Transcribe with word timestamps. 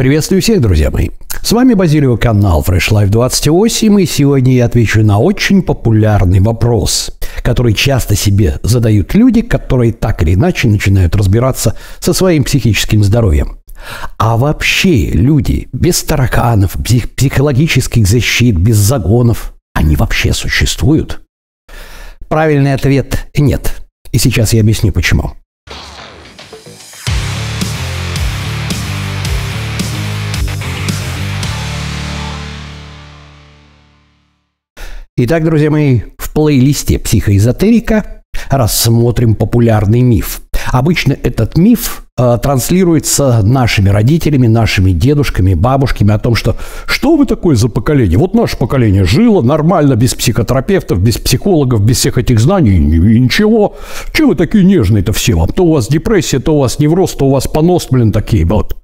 Приветствую 0.00 0.40
всех, 0.40 0.62
друзья 0.62 0.90
мои. 0.90 1.10
С 1.42 1.52
вами 1.52 1.74
Базилио, 1.74 2.16
канал 2.16 2.64
Fresh 2.66 2.90
Life 2.90 3.08
28, 3.08 4.00
и 4.00 4.06
сегодня 4.06 4.54
я 4.54 4.64
отвечу 4.64 5.04
на 5.04 5.18
очень 5.18 5.60
популярный 5.60 6.40
вопрос, 6.40 7.10
который 7.42 7.74
часто 7.74 8.16
себе 8.16 8.58
задают 8.62 9.12
люди, 9.12 9.42
которые 9.42 9.92
так 9.92 10.22
или 10.22 10.32
иначе 10.32 10.68
начинают 10.68 11.14
разбираться 11.16 11.76
со 11.98 12.14
своим 12.14 12.44
психическим 12.44 13.04
здоровьем. 13.04 13.58
А 14.16 14.38
вообще 14.38 15.10
люди 15.10 15.68
без 15.74 16.02
тараканов, 16.02 16.76
псих- 16.76 17.14
психологических 17.14 18.06
защит, 18.06 18.56
без 18.56 18.76
загонов, 18.76 19.52
они 19.74 19.96
вообще 19.96 20.32
существуют? 20.32 21.20
Правильный 22.28 22.72
ответ– 22.72 23.26
нет. 23.36 23.82
И 24.12 24.18
сейчас 24.18 24.54
я 24.54 24.62
объясню 24.62 24.92
почему. 24.92 25.32
Итак, 35.22 35.44
друзья 35.44 35.70
мои, 35.70 36.00
в 36.16 36.32
плейлисте 36.32 36.98
«Психоэзотерика» 36.98 38.22
рассмотрим 38.48 39.34
популярный 39.34 40.00
миф. 40.00 40.40
Обычно 40.72 41.12
этот 41.12 41.58
миф 41.58 42.04
э, 42.16 42.38
транслируется 42.42 43.42
нашими 43.42 43.90
родителями, 43.90 44.46
нашими 44.46 44.92
дедушками, 44.92 45.52
бабушками 45.52 46.14
о 46.14 46.18
том, 46.18 46.34
что 46.34 46.56
что 46.86 47.16
вы 47.16 47.26
такое 47.26 47.54
за 47.54 47.68
поколение? 47.68 48.16
Вот 48.16 48.32
наше 48.32 48.56
поколение 48.56 49.04
жило 49.04 49.42
нормально, 49.42 49.94
без 49.94 50.14
психотерапевтов, 50.14 51.02
без 51.02 51.18
психологов, 51.18 51.84
без 51.84 51.98
всех 51.98 52.16
этих 52.16 52.40
знаний, 52.40 52.76
и 52.76 53.20
ничего. 53.20 53.76
Чего 54.14 54.30
вы 54.30 54.36
такие 54.36 54.64
нежные-то 54.64 55.12
все? 55.12 55.34
Вам 55.34 55.50
то 55.50 55.66
у 55.66 55.74
вас 55.74 55.88
депрессия, 55.88 56.38
то 56.38 56.54
у 56.56 56.60
вас 56.60 56.78
невроз, 56.78 57.12
то 57.12 57.26
у 57.26 57.30
вас 57.32 57.46
понос, 57.46 57.88
блин, 57.90 58.10
такие 58.10 58.46
вот. 58.46 58.74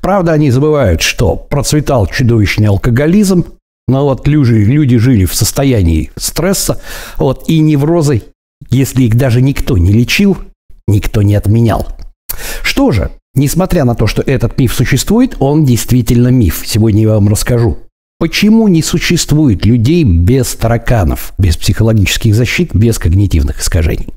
Правда, 0.00 0.32
они 0.32 0.50
забывают, 0.50 1.02
что 1.02 1.36
процветал 1.36 2.08
чудовищный 2.08 2.66
алкоголизм, 2.66 3.44
но 3.88 4.04
вот 4.04 4.28
люди, 4.28 4.52
люди 4.52 4.98
жили 4.98 5.24
в 5.24 5.34
состоянии 5.34 6.12
стресса, 6.16 6.80
вот, 7.16 7.48
и 7.48 7.58
неврозы, 7.58 8.22
если 8.70 9.04
их 9.04 9.16
даже 9.16 9.40
никто 9.40 9.78
не 9.78 9.92
лечил, 9.92 10.36
никто 10.86 11.22
не 11.22 11.34
отменял. 11.34 11.88
Что 12.62 12.92
же, 12.92 13.10
несмотря 13.34 13.84
на 13.84 13.94
то, 13.94 14.06
что 14.06 14.22
этот 14.22 14.58
миф 14.58 14.74
существует, 14.74 15.36
он 15.40 15.64
действительно 15.64 16.28
миф. 16.28 16.62
Сегодня 16.66 17.02
я 17.02 17.08
вам 17.14 17.28
расскажу. 17.28 17.78
Почему 18.20 18.68
не 18.68 18.82
существует 18.82 19.64
людей 19.64 20.04
без 20.04 20.54
тараканов, 20.54 21.32
без 21.38 21.56
психологических 21.56 22.34
защит, 22.34 22.74
без 22.74 22.98
когнитивных 22.98 23.60
искажений? 23.60 24.12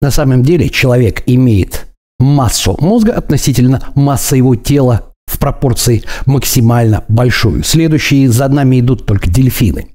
На 0.00 0.10
самом 0.10 0.44
деле 0.44 0.70
человек 0.70 1.24
имеет 1.26 1.88
массу 2.18 2.76
мозга 2.80 3.12
относительно 3.12 3.82
массы 3.96 4.36
его 4.36 4.54
тела 4.54 5.07
пропорции 5.38 6.02
максимально 6.26 7.04
большую. 7.08 7.64
Следующие 7.64 8.30
за 8.30 8.48
нами 8.48 8.80
идут 8.80 9.06
только 9.06 9.30
дельфины. 9.30 9.88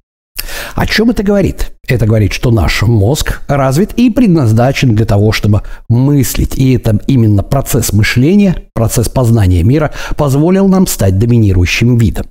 О 0.76 0.86
чем 0.86 1.10
это 1.10 1.24
говорит? 1.24 1.72
Это 1.88 2.06
говорит, 2.06 2.34
что 2.34 2.52
наш 2.52 2.82
мозг 2.82 3.42
развит 3.48 3.94
и 3.94 4.10
предназначен 4.10 4.96
для 4.96 5.06
того, 5.06 5.32
чтобы 5.32 5.62
мыслить. 5.90 6.56
И 6.58 6.74
это 6.74 7.00
именно 7.08 7.44
процесс 7.44 7.94
мышления, 7.94 8.64
процесс 8.74 9.10
познания 9.10 9.64
мира 9.64 9.92
позволил 10.18 10.68
нам 10.68 10.88
стать 10.88 11.20
доминирующим 11.20 11.98
видом. 11.98 12.28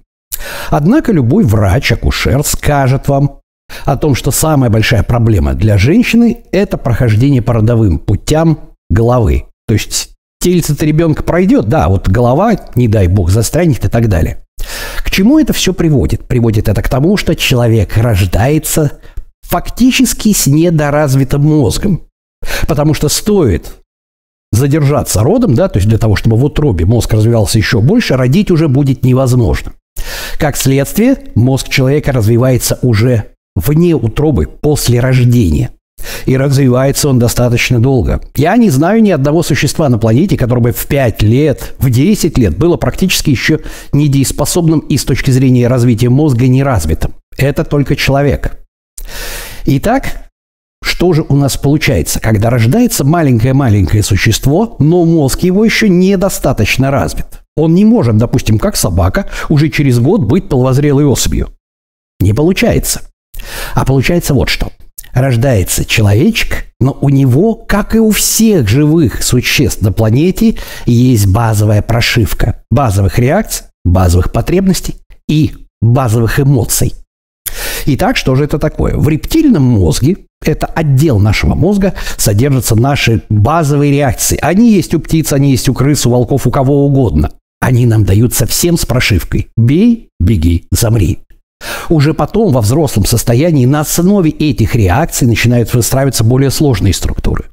Однако 0.70 1.12
любой 1.12 1.44
врач, 1.44 1.92
акушер 1.92 2.42
скажет 2.44 3.08
вам 3.08 3.40
о 3.84 3.96
том, 3.96 4.14
что 4.14 4.30
самая 4.30 4.70
большая 4.70 5.02
проблема 5.02 5.54
для 5.54 5.78
женщины– 5.78 6.38
это 6.52 6.76
прохождение 6.76 7.42
по 7.42 7.54
родовым 7.54 7.98
путям 7.98 8.58
головы. 8.90 9.44
То 9.66 9.74
есть 9.74 10.11
тельце-то 10.42 10.84
ребенка 10.84 11.22
пройдет, 11.22 11.68
да, 11.68 11.88
вот 11.88 12.08
голова, 12.08 12.56
не 12.74 12.88
дай 12.88 13.06
бог, 13.06 13.30
застрянет 13.30 13.84
и 13.84 13.88
так 13.88 14.08
далее. 14.08 14.44
К 14.98 15.10
чему 15.10 15.38
это 15.38 15.52
все 15.52 15.72
приводит? 15.72 16.26
Приводит 16.26 16.68
это 16.68 16.82
к 16.82 16.88
тому, 16.88 17.16
что 17.16 17.34
человек 17.34 17.96
рождается 17.96 19.00
фактически 19.42 20.32
с 20.32 20.46
недоразвитым 20.46 21.42
мозгом. 21.42 22.02
Потому 22.66 22.94
что 22.94 23.08
стоит 23.08 23.72
задержаться 24.50 25.22
родом, 25.22 25.54
да, 25.54 25.68
то 25.68 25.78
есть 25.78 25.88
для 25.88 25.98
того, 25.98 26.16
чтобы 26.16 26.36
в 26.36 26.44
утробе 26.44 26.84
мозг 26.84 27.12
развивался 27.12 27.58
еще 27.58 27.80
больше, 27.80 28.16
родить 28.16 28.50
уже 28.50 28.68
будет 28.68 29.04
невозможно. 29.04 29.72
Как 30.38 30.56
следствие, 30.56 31.18
мозг 31.34 31.68
человека 31.68 32.12
развивается 32.12 32.78
уже 32.82 33.32
вне 33.54 33.94
утробы 33.94 34.46
после 34.46 35.00
рождения. 35.00 35.70
И 36.26 36.36
развивается 36.36 37.08
он 37.08 37.18
достаточно 37.18 37.80
долго. 37.80 38.20
Я 38.36 38.56
не 38.56 38.70
знаю 38.70 39.02
ни 39.02 39.10
одного 39.10 39.42
существа 39.42 39.88
на 39.88 39.98
планете, 39.98 40.36
которое 40.36 40.60
бы 40.60 40.72
в 40.72 40.86
5 40.86 41.22
лет, 41.22 41.74
в 41.78 41.90
10 41.90 42.38
лет 42.38 42.56
было 42.56 42.76
практически 42.76 43.30
еще 43.30 43.60
недееспособным 43.92 44.80
и 44.80 44.96
с 44.96 45.04
точки 45.04 45.30
зрения 45.30 45.68
развития 45.68 46.08
мозга 46.08 46.48
неразвитым. 46.48 47.14
Это 47.36 47.64
только 47.64 47.96
человек. 47.96 48.58
Итак, 49.66 50.30
что 50.82 51.12
же 51.12 51.24
у 51.28 51.36
нас 51.36 51.56
получается? 51.56 52.20
Когда 52.20 52.50
рождается 52.50 53.04
маленькое-маленькое 53.04 54.02
существо, 54.02 54.76
но 54.78 55.04
мозг 55.04 55.40
его 55.40 55.64
еще 55.64 55.88
недостаточно 55.88 56.90
развит. 56.90 57.26
Он 57.56 57.74
не 57.74 57.84
может, 57.84 58.16
допустим, 58.16 58.58
как 58.58 58.76
собака, 58.76 59.28
уже 59.48 59.68
через 59.68 59.98
год 59.98 60.22
быть 60.22 60.48
половозрелой 60.48 61.04
особью. 61.04 61.50
Не 62.20 62.32
получается. 62.32 63.02
А 63.74 63.84
получается 63.84 64.34
вот 64.34 64.48
что. 64.48 64.72
Рождается 65.12 65.84
человечек, 65.84 66.66
но 66.80 66.96
у 67.00 67.10
него, 67.10 67.54
как 67.54 67.94
и 67.94 67.98
у 67.98 68.10
всех 68.10 68.68
живых 68.68 69.22
существ 69.22 69.82
на 69.82 69.92
планете, 69.92 70.56
есть 70.86 71.26
базовая 71.26 71.82
прошивка 71.82 72.62
базовых 72.70 73.18
реакций, 73.18 73.66
базовых 73.84 74.32
потребностей 74.32 74.96
и 75.28 75.52
базовых 75.80 76.40
эмоций. 76.40 76.94
Итак, 77.84 78.16
что 78.16 78.36
же 78.36 78.44
это 78.44 78.58
такое? 78.58 78.96
В 78.96 79.08
рептильном 79.08 79.62
мозге, 79.64 80.18
это 80.44 80.66
отдел 80.66 81.18
нашего 81.18 81.54
мозга, 81.54 81.94
содержатся 82.16 82.76
наши 82.76 83.22
базовые 83.28 83.92
реакции. 83.92 84.38
Они 84.40 84.72
есть 84.72 84.94
у 84.94 85.00
птиц, 85.00 85.32
они 85.32 85.50
есть 85.50 85.68
у 85.68 85.74
крыс, 85.74 86.06
у 86.06 86.10
волков, 86.10 86.46
у 86.46 86.50
кого 86.50 86.86
угодно. 86.86 87.32
Они 87.60 87.86
нам 87.86 88.04
дают 88.04 88.34
совсем 88.34 88.76
с 88.76 88.86
прошивкой. 88.86 89.48
Бей, 89.56 90.08
беги, 90.20 90.64
замри. 90.70 91.20
Уже 91.88 92.14
потом, 92.14 92.52
во 92.52 92.60
взрослом 92.60 93.04
состоянии, 93.04 93.66
на 93.66 93.80
основе 93.80 94.30
этих 94.30 94.74
реакций 94.74 95.26
начинают 95.26 95.72
выстраиваться 95.74 96.24
более 96.24 96.50
сложные 96.50 96.94
структуры. 96.94 97.46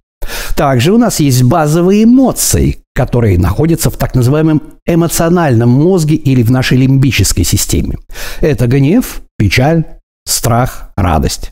Также 0.56 0.92
у 0.92 0.98
нас 0.98 1.20
есть 1.20 1.44
базовые 1.44 2.04
эмоции, 2.04 2.80
которые 2.94 3.38
находятся 3.38 3.90
в 3.90 3.98
так 3.98 4.16
называемом 4.16 4.62
эмоциональном 4.86 5.70
мозге 5.70 6.16
или 6.16 6.44
в 6.44 6.52
нашей 6.52 6.78
лимбической 6.78 7.46
системе. 7.46 7.98
Это 8.42 8.68
гнев, 8.68 9.22
печаль, 9.38 9.86
страх, 10.26 10.92
радость. 10.98 11.52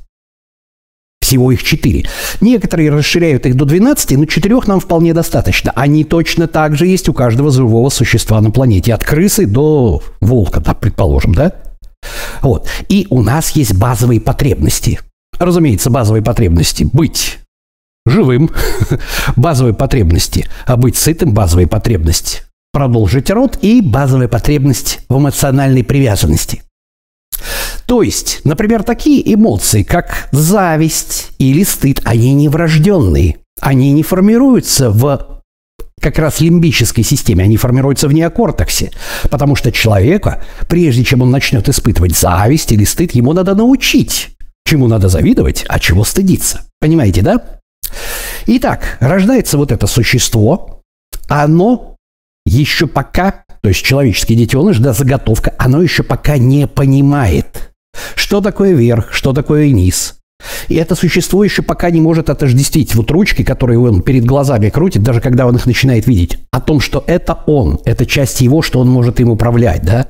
Всего 1.21 1.51
их 1.51 1.63
четыре. 1.63 2.05
Некоторые 2.41 2.91
расширяют 2.91 3.45
их 3.45 3.55
до 3.55 3.65
12, 3.65 4.17
но 4.17 4.25
четырех 4.25 4.67
нам 4.67 4.79
вполне 4.79 5.13
достаточно. 5.13 5.71
Они 5.75 6.03
точно 6.03 6.47
так 6.47 6.75
же 6.75 6.85
есть 6.87 7.09
у 7.09 7.13
каждого 7.13 7.51
живого 7.51 7.89
существа 7.89 8.39
на 8.39 8.51
планете. 8.51 8.93
От 8.93 9.03
крысы 9.03 9.45
до 9.45 10.01
волка, 10.21 10.59
да, 10.59 10.73
предположим, 10.73 11.33
да? 11.33 11.53
Вот. 12.41 12.67
И 12.89 13.07
у 13.09 13.21
нас 13.21 13.51
есть 13.51 13.75
базовые 13.75 14.21
потребности. 14.21 14.99
Разумеется, 15.37 15.89
базовые 15.89 16.23
потребности 16.23 16.87
быть 16.91 17.39
живым, 18.05 18.49
базовые 19.35 19.73
потребности 19.73 20.47
а 20.65 20.77
быть 20.77 20.95
сытым, 20.95 21.33
базовые 21.33 21.67
потребности 21.67 22.41
продолжить 22.77 23.31
род 23.31 23.57
и 23.63 23.81
базовая 23.81 24.27
потребность 24.27 24.99
в 25.09 25.17
эмоциональной 25.17 25.83
привязанности. 25.83 26.61
То 27.87 28.03
есть, 28.03 28.41
например, 28.43 28.83
такие 28.83 29.33
эмоции, 29.33 29.81
как 29.81 30.29
зависть 30.31 31.29
или 31.39 31.63
стыд, 31.63 32.01
они 32.05 32.35
не 32.35 32.49
врожденные. 32.49 33.37
Они 33.61 33.91
не 33.93 34.03
формируются 34.03 34.91
в 34.91 35.36
как 36.11 36.19
раз 36.19 36.39
лимбической 36.39 37.03
системе, 37.03 37.43
они 37.43 37.57
формируются 37.57 38.07
в 38.07 38.13
неокортексе. 38.13 38.91
Потому 39.29 39.55
что 39.55 39.73
человека, 39.73 40.41
прежде 40.69 41.03
чем 41.03 41.21
он 41.21 41.31
начнет 41.31 41.67
испытывать 41.67 42.15
зависть 42.15 42.71
или 42.71 42.85
стыд, 42.85 43.11
ему 43.11 43.33
надо 43.33 43.55
научить, 43.55 44.29
чему 44.65 44.87
надо 44.87 45.09
завидовать, 45.09 45.65
а 45.67 45.79
чего 45.79 46.05
стыдиться. 46.05 46.61
Понимаете, 46.79 47.21
да? 47.21 47.41
Итак, 48.45 48.97
рождается 49.01 49.57
вот 49.57 49.73
это 49.73 49.85
существо, 49.85 50.81
оно 51.27 51.97
еще 52.45 52.87
пока, 52.87 53.43
то 53.61 53.67
есть 53.67 53.83
человеческий 53.83 54.35
детеныш, 54.35 54.77
да, 54.77 54.93
заготовка, 54.93 55.53
оно 55.57 55.81
еще 55.81 56.03
пока 56.03 56.37
не 56.37 56.67
понимает, 56.67 57.73
что 58.15 58.39
такое 58.39 58.73
верх, 58.73 59.11
что 59.11 59.33
такое 59.33 59.71
низ, 59.71 60.15
и 60.67 60.75
это 60.75 60.95
существо 60.95 61.43
еще 61.43 61.61
пока 61.61 61.89
не 61.89 62.01
может 62.01 62.29
отождествить 62.29 62.93
вот 62.95 63.09
ручки, 63.11 63.43
которые 63.43 63.79
он 63.79 64.01
перед 64.01 64.25
глазами 64.25 64.69
крутит, 64.69 65.03
даже 65.03 65.21
когда 65.21 65.47
он 65.47 65.55
их 65.55 65.65
начинает 65.65 66.07
видеть, 66.07 66.39
о 66.51 66.59
том, 66.59 66.79
что 66.79 67.03
это 67.07 67.39
он, 67.47 67.79
это 67.85 68.05
часть 68.05 68.41
его, 68.41 68.61
что 68.61 68.79
он 68.79 68.89
может 68.89 69.19
им 69.19 69.29
управлять, 69.29 69.83
да. 69.83 70.07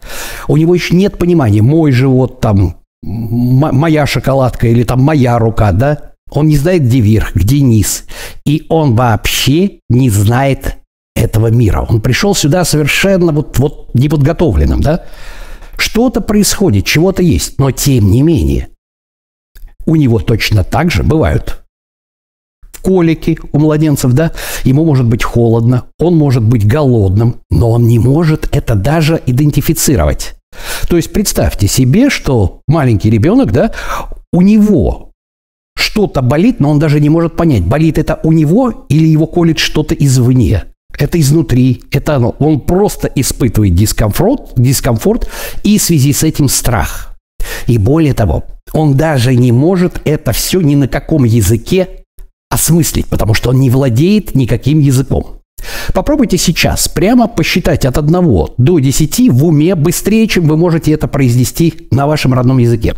У 0.47 0.57
него 0.57 0.73
еще 0.73 0.95
нет 0.95 1.17
понимания, 1.17 1.61
мой 1.61 1.91
живот 1.91 2.41
там, 2.41 2.77
моя 3.01 4.05
шоколадка 4.05 4.67
или 4.67 4.83
там 4.83 5.01
моя 5.01 5.37
рука, 5.37 5.71
да. 5.71 6.13
Он 6.31 6.47
не 6.47 6.57
знает, 6.57 6.83
где 6.83 6.99
верх, 6.99 7.35
где 7.35 7.61
низ. 7.61 8.03
И 8.45 8.65
он 8.67 8.95
вообще 8.95 9.79
не 9.87 10.09
знает 10.09 10.77
этого 11.15 11.47
мира. 11.47 11.85
Он 11.87 12.01
пришел 12.01 12.35
сюда 12.35 12.65
совершенно 12.65 13.31
вот, 13.31 13.57
вот 13.59 13.91
неподготовленным, 13.93 14.81
да? 14.81 15.05
Что-то 15.77 16.19
происходит, 16.19 16.85
чего-то 16.85 17.21
есть, 17.21 17.59
но 17.59 17.71
тем 17.71 18.11
не 18.11 18.23
менее 18.23 18.67
у 19.87 19.95
него 19.95 20.19
точно 20.19 20.63
так 20.63 20.91
же 20.91 21.01
бывают 21.01 21.63
колики 22.87 23.37
у 23.51 23.59
младенцев, 23.59 24.13
да, 24.13 24.31
ему 24.63 24.85
может 24.85 25.05
быть 25.05 25.21
холодно, 25.21 25.85
он 25.99 26.15
может 26.15 26.43
быть 26.43 26.65
голодным, 26.65 27.41
но 27.49 27.71
он 27.71 27.85
не 27.85 27.99
может 27.99 28.47
это 28.55 28.75
даже 28.75 29.21
идентифицировать. 29.25 30.35
То 30.87 30.95
есть 30.95 31.11
представьте 31.11 31.67
себе, 31.67 32.09
что 32.09 32.61
маленький 32.65 33.09
ребенок, 33.09 33.51
да, 33.51 33.73
у 34.31 34.41
него 34.41 35.11
что-то 35.75 36.21
болит, 36.21 36.61
но 36.61 36.69
он 36.69 36.79
даже 36.79 37.01
не 37.01 37.09
может 37.09 37.35
понять, 37.35 37.65
болит 37.65 37.97
это 37.97 38.21
у 38.23 38.31
него 38.31 38.85
или 38.87 39.05
его 39.05 39.27
колет 39.27 39.59
что-то 39.59 39.93
извне. 39.93 40.63
Это 40.97 41.19
изнутри, 41.19 41.83
это 41.91 42.15
оно. 42.15 42.35
Он 42.39 42.61
просто 42.61 43.07
испытывает 43.13 43.75
дискомфорт, 43.75 44.53
дискомфорт 44.55 45.29
и 45.63 45.77
в 45.77 45.83
связи 45.83 46.13
с 46.13 46.23
этим 46.23 46.47
страх. 46.47 47.15
И 47.67 47.77
более 47.77 48.13
того, 48.13 48.45
он 48.73 48.95
даже 48.95 49.35
не 49.35 49.51
может 49.51 50.01
это 50.05 50.31
все 50.31 50.61
ни 50.61 50.75
на 50.75 50.87
каком 50.87 51.23
языке 51.23 52.03
осмыслить, 52.49 53.07
потому 53.07 53.33
что 53.33 53.49
он 53.49 53.59
не 53.59 53.69
владеет 53.69 54.35
никаким 54.35 54.79
языком. 54.79 55.41
Попробуйте 55.93 56.37
сейчас 56.37 56.87
прямо 56.87 57.27
посчитать 57.27 57.85
от 57.85 57.97
1 57.97 58.11
до 58.57 58.79
10 58.79 59.29
в 59.29 59.45
уме 59.45 59.75
быстрее, 59.75 60.27
чем 60.27 60.47
вы 60.47 60.57
можете 60.57 60.91
это 60.91 61.07
произнести 61.07 61.87
на 61.91 62.07
вашем 62.07 62.33
родном 62.33 62.59
языке. 62.59 62.95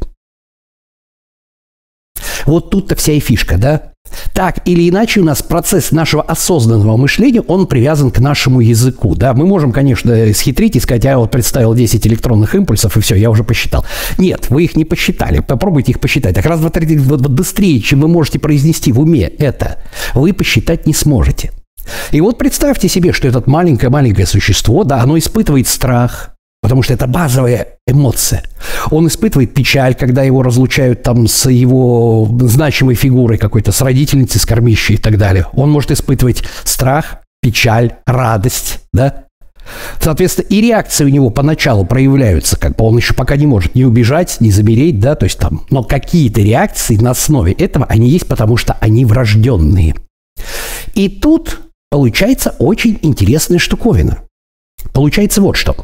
Вот 2.45 2.69
тут-то 2.69 2.95
вся 2.95 3.13
и 3.13 3.19
фишка, 3.19 3.57
да? 3.57 3.94
Так 4.34 4.60
или 4.66 4.90
иначе 4.90 5.22
у 5.22 5.24
нас 5.24 5.42
процесс 5.42 5.92
нашего 5.92 6.24
осознанного 6.24 6.98
мышления, 6.98 7.42
он 7.42 7.68
привязан 7.68 8.12
к 8.12 8.20
нашему 8.20 8.60
языку. 8.60 9.16
Да? 9.16 9.34
Мы 9.34 9.46
можем, 9.46 9.72
конечно, 9.72 10.34
схитрить 10.34 10.76
и 10.76 10.80
сказать, 10.80 11.04
я 11.04 11.18
вот 11.18 11.32
представил 11.32 11.74
10 11.74 12.06
электронных 12.08 12.56
импульсов, 12.56 12.98
и 12.98 13.02
все, 13.02 13.16
я 13.16 13.30
уже 13.30 13.44
посчитал. 13.44 13.86
Нет, 14.18 14.50
вы 14.50 14.66
их 14.66 14.76
не 14.76 14.86
посчитали. 14.86 15.40
Попробуйте 15.40 15.92
их 15.92 16.00
посчитать. 16.00 16.36
Так 16.36 16.46
раз, 16.46 16.60
два, 16.60 16.70
три, 16.70 16.98
вот 16.98 17.22
быстрее, 17.28 17.80
чем 17.82 18.02
вы 18.02 18.08
можете 18.08 18.40
произнести 18.40 18.92
в 18.92 19.00
уме 19.00 19.24
это, 19.24 19.78
вы 20.14 20.34
посчитать 20.34 20.86
не 20.88 20.94
сможете. 20.94 21.52
И 22.12 22.22
вот 22.22 22.38
представьте 22.38 22.88
себе, 22.88 23.14
что 23.14 23.28
это 23.28 23.44
маленькое-маленькое 23.46 24.28
существо, 24.28 24.84
да, 24.84 25.02
оно 25.02 25.18
испытывает 25.18 25.68
страх, 25.68 26.36
Потому 26.62 26.84
что 26.84 26.94
это 26.94 27.08
базовая 27.08 27.68
эмоция. 27.88 28.44
Он 28.92 29.08
испытывает 29.08 29.54
печаль, 29.54 29.96
когда 29.96 30.24
его 30.24 30.44
разлучают 30.44 31.04
там 31.04 31.28
с 31.28 31.50
его 31.50 32.28
значимой 32.42 32.96
фигурой 32.96 33.38
какой-то, 33.38 33.72
с 33.72 33.82
родительницей, 33.82 34.42
с 34.42 34.46
кормищей 34.46 34.96
и 34.96 34.98
так 34.98 35.18
далее. 35.18 35.46
Он 35.54 35.72
может 35.72 35.92
испытывать 35.92 36.44
страх, 36.66 37.20
печаль, 37.42 37.94
радость, 38.06 38.82
да? 38.92 39.24
Соответственно, 40.02 40.48
и 40.48 40.62
реакции 40.62 41.06
у 41.06 41.10
него 41.10 41.30
поначалу 41.30 41.86
проявляются, 41.86 42.58
как 42.58 42.76
бы 42.76 42.86
он 42.86 42.98
еще 42.98 43.14
пока 43.14 43.36
не 43.36 43.46
может 43.46 43.76
ни 43.76 43.84
убежать, 43.84 44.38
ни 44.40 44.50
замереть, 44.50 45.00
да, 45.00 45.16
то 45.16 45.26
есть 45.26 45.38
там, 45.38 45.66
но 45.70 45.84
какие-то 45.84 46.42
реакции 46.42 46.98
на 46.98 47.12
основе 47.12 47.54
этого, 47.54 47.86
они 47.86 48.10
есть, 48.10 48.28
потому 48.28 48.58
что 48.58 48.74
они 48.80 49.06
врожденные. 49.06 49.96
И 50.96 51.08
тут 51.08 51.62
получается 51.92 52.56
очень 52.60 53.00
интересная 53.02 53.60
штуковина– 53.60 54.20
Получается 54.94 55.42
вот 55.42 55.56
что. 55.56 55.76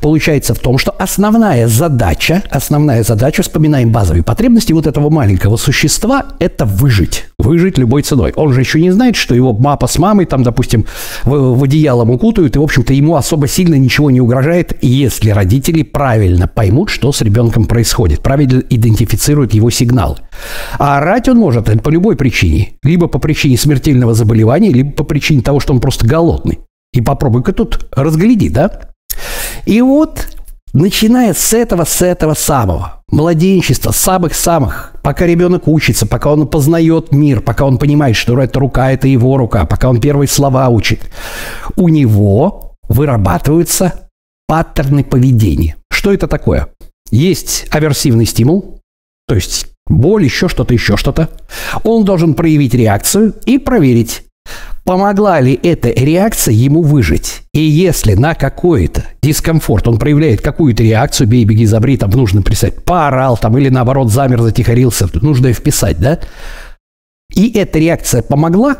Получается 0.00 0.54
в 0.54 0.58
том, 0.58 0.78
что 0.78 0.90
основная 0.90 1.68
задача, 1.68 2.42
основная 2.50 3.02
задача, 3.02 3.42
вспоминаем 3.42 3.90
базовые 3.90 4.22
потребности 4.22 4.72
вот 4.72 4.86
этого 4.86 5.10
маленького 5.10 5.56
существа, 5.56 6.24
это 6.38 6.64
выжить. 6.64 7.26
Выжить 7.38 7.78
любой 7.78 8.02
ценой. 8.02 8.32
Он 8.36 8.52
же 8.52 8.60
еще 8.60 8.80
не 8.80 8.90
знает, 8.90 9.16
что 9.16 9.34
его 9.34 9.52
папа 9.52 9.86
с 9.86 9.98
мамой 9.98 10.26
там, 10.26 10.42
допустим, 10.42 10.86
в, 11.24 11.56
в 11.56 11.62
одеялом 11.62 12.10
укутают, 12.10 12.56
и, 12.56 12.58
в 12.58 12.62
общем-то, 12.62 12.92
ему 12.92 13.16
особо 13.16 13.46
сильно 13.46 13.74
ничего 13.74 14.10
не 14.10 14.20
угрожает, 14.20 14.76
если 14.82 15.30
родители 15.30 15.82
правильно 15.82 16.48
поймут, 16.48 16.90
что 16.90 17.12
с 17.12 17.20
ребенком 17.20 17.66
происходит, 17.66 18.20
правильно 18.20 18.62
идентифицируют 18.68 19.54
его 19.54 19.70
сигнал. 19.70 20.18
А 20.78 20.98
орать 20.98 21.28
он 21.28 21.38
может 21.38 21.64
по 21.82 21.90
любой 21.90 22.16
причине. 22.16 22.72
Либо 22.82 23.06
по 23.06 23.18
причине 23.18 23.56
смертельного 23.56 24.14
заболевания, 24.14 24.70
либо 24.70 24.92
по 24.92 25.04
причине 25.04 25.42
того, 25.42 25.60
что 25.60 25.72
он 25.72 25.80
просто 25.80 26.06
голодный. 26.06 26.58
И 26.94 27.00
попробуй-ка 27.00 27.52
тут 27.52 27.88
разгляди, 27.90 28.48
да? 28.48 28.92
И 29.66 29.80
вот, 29.82 30.28
начиная 30.72 31.34
с 31.34 31.52
этого, 31.52 31.84
с 31.84 32.02
этого 32.02 32.34
самого, 32.34 33.02
младенчества, 33.08 33.90
самых-самых, 33.90 34.94
пока 35.02 35.26
ребенок 35.26 35.66
учится, 35.66 36.06
пока 36.06 36.32
он 36.32 36.46
познает 36.46 37.10
мир, 37.10 37.40
пока 37.40 37.64
он 37.64 37.78
понимает, 37.78 38.14
что 38.14 38.40
эта 38.40 38.60
рука– 38.60 38.92
это 38.92 39.08
его 39.08 39.36
рука, 39.36 39.64
пока 39.66 39.90
он 39.90 40.00
первые 40.00 40.28
слова 40.28 40.68
учит, 40.68 41.00
у 41.76 41.88
него 41.88 42.76
вырабатываются 42.88 44.08
паттерны 44.46 45.02
поведения. 45.02 45.76
Что 45.90 46.12
это 46.12 46.28
такое? 46.28 46.68
Есть 47.10 47.66
аверсивный 47.70 48.26
стимул, 48.26 48.80
то 49.26 49.34
есть 49.34 49.66
боль, 49.86 50.24
еще 50.24 50.48
что-то, 50.48 50.74
еще 50.74 50.96
что-то. 50.96 51.28
Он 51.82 52.04
должен 52.04 52.34
проявить 52.34 52.74
реакцию 52.74 53.34
и 53.46 53.58
проверить, 53.58 54.23
Помогла 54.84 55.40
ли 55.40 55.58
эта 55.62 55.88
реакция 55.88 56.52
ему 56.52 56.82
выжить? 56.82 57.42
И 57.54 57.60
если 57.60 58.14
на 58.14 58.34
какой-то 58.34 59.04
дискомфорт 59.22 59.88
он 59.88 59.98
проявляет 59.98 60.42
какую-то 60.42 60.82
реакцию, 60.82 61.26
бей, 61.26 61.46
беги, 61.46 61.64
забри, 61.64 61.96
там 61.96 62.10
нужно 62.10 62.42
писать, 62.42 62.84
поорал 62.84 63.38
там 63.38 63.56
или 63.56 63.70
наоборот 63.70 64.10
замер, 64.10 64.42
затихарился, 64.42 65.08
нужно 65.14 65.54
вписать, 65.54 65.98
да? 65.98 66.20
И 67.34 67.50
эта 67.52 67.78
реакция 67.78 68.22
помогла, 68.22 68.76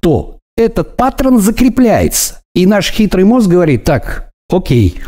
то 0.00 0.38
этот 0.56 0.96
паттерн 0.96 1.40
закрепляется. 1.40 2.40
И 2.54 2.64
наш 2.64 2.90
хитрый 2.92 3.24
мозг 3.24 3.48
говорит, 3.48 3.82
так, 3.82 4.30
окей, 4.48 5.00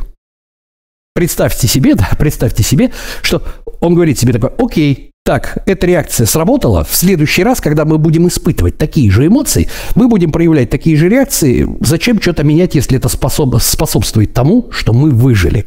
представьте 1.15 1.69
себе, 1.69 1.95
да, 1.95 2.09
представьте 2.19 2.65
себе, 2.65 2.91
что 3.23 3.43
он 3.81 3.95
говорит 3.95 4.19
себе 4.19 4.33
такой, 4.33 4.51
окей, 4.59 5.13
так, 5.25 5.63
эта 5.65 5.87
реакция 5.87 6.27
сработала. 6.27 6.85
В 6.85 6.95
следующий 6.95 7.43
раз, 7.43 7.61
когда 7.63 7.87
мы 7.87 7.97
будем 7.97 8.29
испытывать 8.29 8.77
такие 8.77 9.11
же 9.11 9.27
эмоции, 9.27 9.69
мы 9.95 10.07
будем 10.07 10.31
проявлять 10.31 10.69
такие 10.69 10.97
же 10.97 11.09
реакции. 11.09 11.67
Зачем 11.81 12.21
что-то 12.21 12.45
менять, 12.45 12.75
если 12.75 12.99
это 12.99 13.09
способ, 13.09 13.57
способствует 13.61 14.35
тому, 14.35 14.69
что 14.71 14.93
мы 14.93 15.11
выжили? 15.11 15.67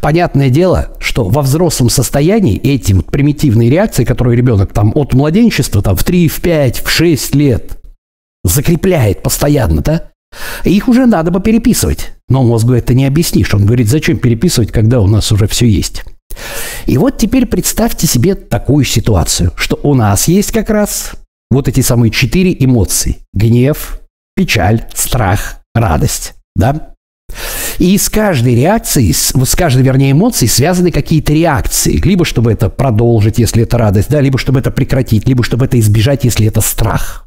Понятное 0.00 0.50
дело, 0.50 0.96
что 0.98 1.28
во 1.28 1.42
взрослом 1.42 1.90
состоянии 1.90 2.58
эти 2.58 2.92
вот 2.92 3.06
примитивные 3.06 3.70
реакции, 3.70 4.04
которые 4.04 4.36
ребенок 4.36 4.72
там 4.72 4.90
от 4.96 5.14
младенчества 5.14 5.80
там, 5.80 5.94
в 5.94 6.02
3, 6.02 6.26
в 6.26 6.40
5, 6.40 6.82
в 6.84 6.90
6 6.90 7.34
лет 7.36 7.78
закрепляет 8.42 9.22
постоянно, 9.22 9.82
да, 9.82 10.08
их 10.64 10.88
уже 10.88 11.06
надо 11.06 11.30
бы 11.30 11.40
переписывать. 11.40 12.14
Но 12.28 12.42
мозгу 12.42 12.72
это 12.72 12.94
не 12.94 13.04
объяснишь. 13.04 13.54
Он 13.54 13.64
говорит, 13.64 13.88
зачем 13.88 14.18
переписывать, 14.18 14.72
когда 14.72 15.00
у 15.00 15.06
нас 15.06 15.30
уже 15.30 15.46
все 15.46 15.68
есть. 15.68 16.02
И 16.86 16.98
вот 16.98 17.18
теперь 17.18 17.46
представьте 17.46 18.06
себе 18.06 18.34
такую 18.34 18.84
ситуацию, 18.84 19.52
что 19.56 19.78
у 19.82 19.94
нас 19.94 20.28
есть 20.28 20.52
как 20.52 20.70
раз 20.70 21.12
вот 21.50 21.68
эти 21.68 21.80
самые 21.80 22.10
четыре 22.10 22.56
эмоции. 22.58 23.18
Гнев, 23.34 24.00
печаль, 24.34 24.86
страх, 24.94 25.60
радость. 25.74 26.34
Да? 26.56 26.94
И 27.78 27.96
с 27.96 28.08
каждой 28.08 28.54
реакцией, 28.54 29.12
с, 29.12 29.32
каждой, 29.56 29.82
вернее, 29.82 30.12
эмоцией 30.12 30.48
связаны 30.48 30.90
какие-то 30.90 31.32
реакции. 31.32 31.96
Либо 32.04 32.24
чтобы 32.24 32.52
это 32.52 32.68
продолжить, 32.68 33.38
если 33.38 33.62
это 33.62 33.78
радость, 33.78 34.10
да, 34.10 34.20
либо 34.20 34.38
чтобы 34.38 34.60
это 34.60 34.70
прекратить, 34.70 35.26
либо 35.26 35.42
чтобы 35.42 35.64
это 35.64 35.78
избежать, 35.80 36.24
если 36.24 36.46
это 36.46 36.60
страх. 36.60 37.26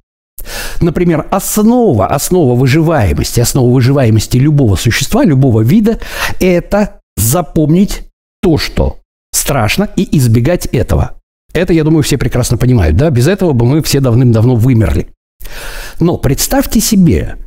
Например, 0.80 1.26
основа, 1.32 2.08
основа 2.08 2.56
выживаемости, 2.56 3.40
основа 3.40 3.74
выживаемости 3.74 4.38
любого 4.38 4.76
существа, 4.76 5.24
любого 5.24 5.62
вида– 5.62 6.00
это 6.40 7.00
запомнить 7.18 8.04
то, 8.42 8.58
что 8.58 9.00
страшно, 9.36 9.90
и 9.96 10.18
избегать 10.18 10.66
этого. 10.68 11.20
Это, 11.54 11.74
я 11.74 11.84
думаю, 11.84 12.04
все 12.04 12.18
прекрасно 12.18 12.58
понимают, 12.58 12.98
да? 12.98 13.10
Без 13.10 13.28
этого 13.28 13.54
бы 13.54 13.66
мы 13.66 13.82
все 13.82 14.00
давным-давно 14.00 14.56
вымерли. 14.56 15.08
Но 16.00 16.18
представьте 16.18 16.82
себе, 16.82 17.38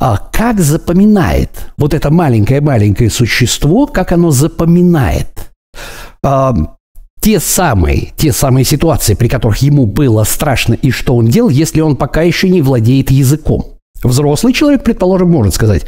а 0.00 0.16
как 0.16 0.60
запоминает 0.60 1.50
вот 1.76 1.92
это 1.92 2.10
маленькое-маленькое 2.10 3.10
существо, 3.10 3.86
как 3.86 4.12
оно 4.12 4.30
запоминает 4.30 5.50
а, 6.22 6.54
те 7.20 7.40
самые, 7.40 8.12
те 8.16 8.32
самые 8.32 8.64
ситуации, 8.64 9.14
при 9.14 9.28
которых 9.28 9.58
ему 9.58 9.86
было 9.86 10.24
страшно 10.24 10.74
и 10.74 10.90
что 10.90 11.16
он 11.16 11.26
делал, 11.26 11.48
если 11.48 11.80
он 11.80 11.96
пока 11.96 12.22
еще 12.22 12.48
не 12.48 12.62
владеет 12.62 13.10
языком. 13.10 13.77
Взрослый 14.02 14.52
человек, 14.52 14.84
предположим, 14.84 15.30
может 15.30 15.54
сказать, 15.54 15.84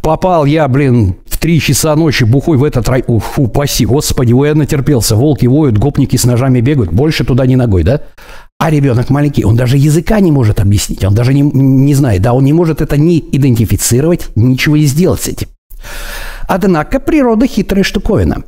попал 0.00 0.44
я, 0.44 0.68
блин, 0.68 1.16
в 1.26 1.38
три 1.38 1.60
часа 1.60 1.96
ночи 1.96 2.24
бухой 2.24 2.56
в 2.56 2.64
этот 2.64 2.88
рай... 2.88 3.02
Уф, 3.06 3.38
упаси, 3.38 3.84
господи, 3.84 4.32
ой, 4.32 4.48
я 4.48 4.54
натерпелся. 4.54 5.16
Волки 5.16 5.46
воют, 5.46 5.76
гопники 5.76 6.16
с 6.16 6.24
ножами 6.24 6.60
бегают, 6.60 6.92
больше 6.92 7.24
туда 7.24 7.46
не 7.46 7.56
ногой, 7.56 7.82
да? 7.82 8.02
А 8.60 8.70
ребенок 8.70 9.10
маленький, 9.10 9.44
он 9.44 9.56
даже 9.56 9.76
языка 9.76 10.20
не 10.20 10.32
может 10.32 10.60
объяснить, 10.60 11.04
он 11.04 11.14
даже 11.14 11.32
не, 11.34 11.42
не 11.42 11.94
знает, 11.94 12.22
да, 12.22 12.32
он 12.32 12.44
не 12.44 12.52
может 12.52 12.80
это 12.80 12.96
ни 12.96 13.18
идентифицировать, 13.18 14.28
ничего 14.34 14.76
и 14.76 14.84
сделать 14.84 15.22
с 15.22 15.28
этим. 15.28 15.48
Однако 16.48 16.98
природа 16.98 17.46
хитрая 17.46 17.84
штуковина. 17.84 18.44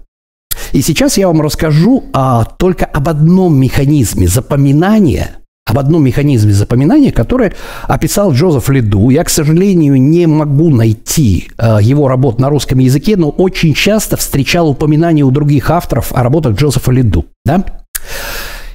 И 0.73 0.83
сейчас 0.83 1.17
я 1.17 1.29
вам 1.29 1.41
расскажу 1.41 2.05
а, 2.13 2.45
только 2.45 2.87
об 2.87 3.09
одном 3.09 3.57
механизме 3.57 4.29
запоминания– 4.29 5.37
об 5.71 5.79
одном 5.79 6.05
механизме 6.05 6.53
запоминания, 6.53 7.13
который 7.13 7.53
описал 7.85 8.33
Джозеф 8.33 8.69
Леду. 8.69 9.11
Я, 9.11 9.25
к 9.25 9.31
сожалению, 9.31 10.01
не 10.01 10.27
могу 10.27 10.71
найти 10.71 11.49
э, 11.57 11.79
его 11.81 12.09
работ 12.09 12.41
на 12.41 12.49
русском 12.49 12.79
языке, 12.81 13.17
но 13.17 13.31
очень 13.31 13.73
часто 13.75 14.17
встречал 14.17 14.69
упоминания 14.69 15.23
у 15.23 15.31
других 15.31 15.71
авторов 15.71 16.13
о 16.13 16.23
работах 16.23 16.57
Джозефа 16.57 16.91
Леду. 16.91 17.27
Да? 17.45 17.65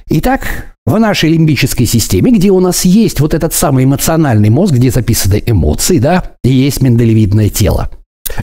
Итак, 0.08 0.74
в 0.86 0.98
нашей 0.98 1.30
лимбической 1.30 1.84
системе, 1.84 2.30
где 2.30 2.50
у 2.50 2.60
нас 2.60 2.84
есть 2.84 3.20
вот 3.20 3.34
этот 3.34 3.52
самый 3.52 3.84
эмоциональный 3.84 4.50
мозг, 4.50 4.72
где 4.74 4.90
записаны 4.90 5.42
эмоции, 5.44 5.98
да, 5.98 6.22
и 6.44 6.50
есть 6.50 6.80
миндалевидное 6.80 7.50
тело. 7.50 7.90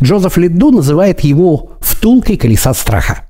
Джозеф 0.01 0.37
Лидду 0.37 0.71
называет 0.71 1.21
его 1.21 1.71
втулкой 1.79 2.37
колеса 2.37 2.73
страха. 2.73 3.29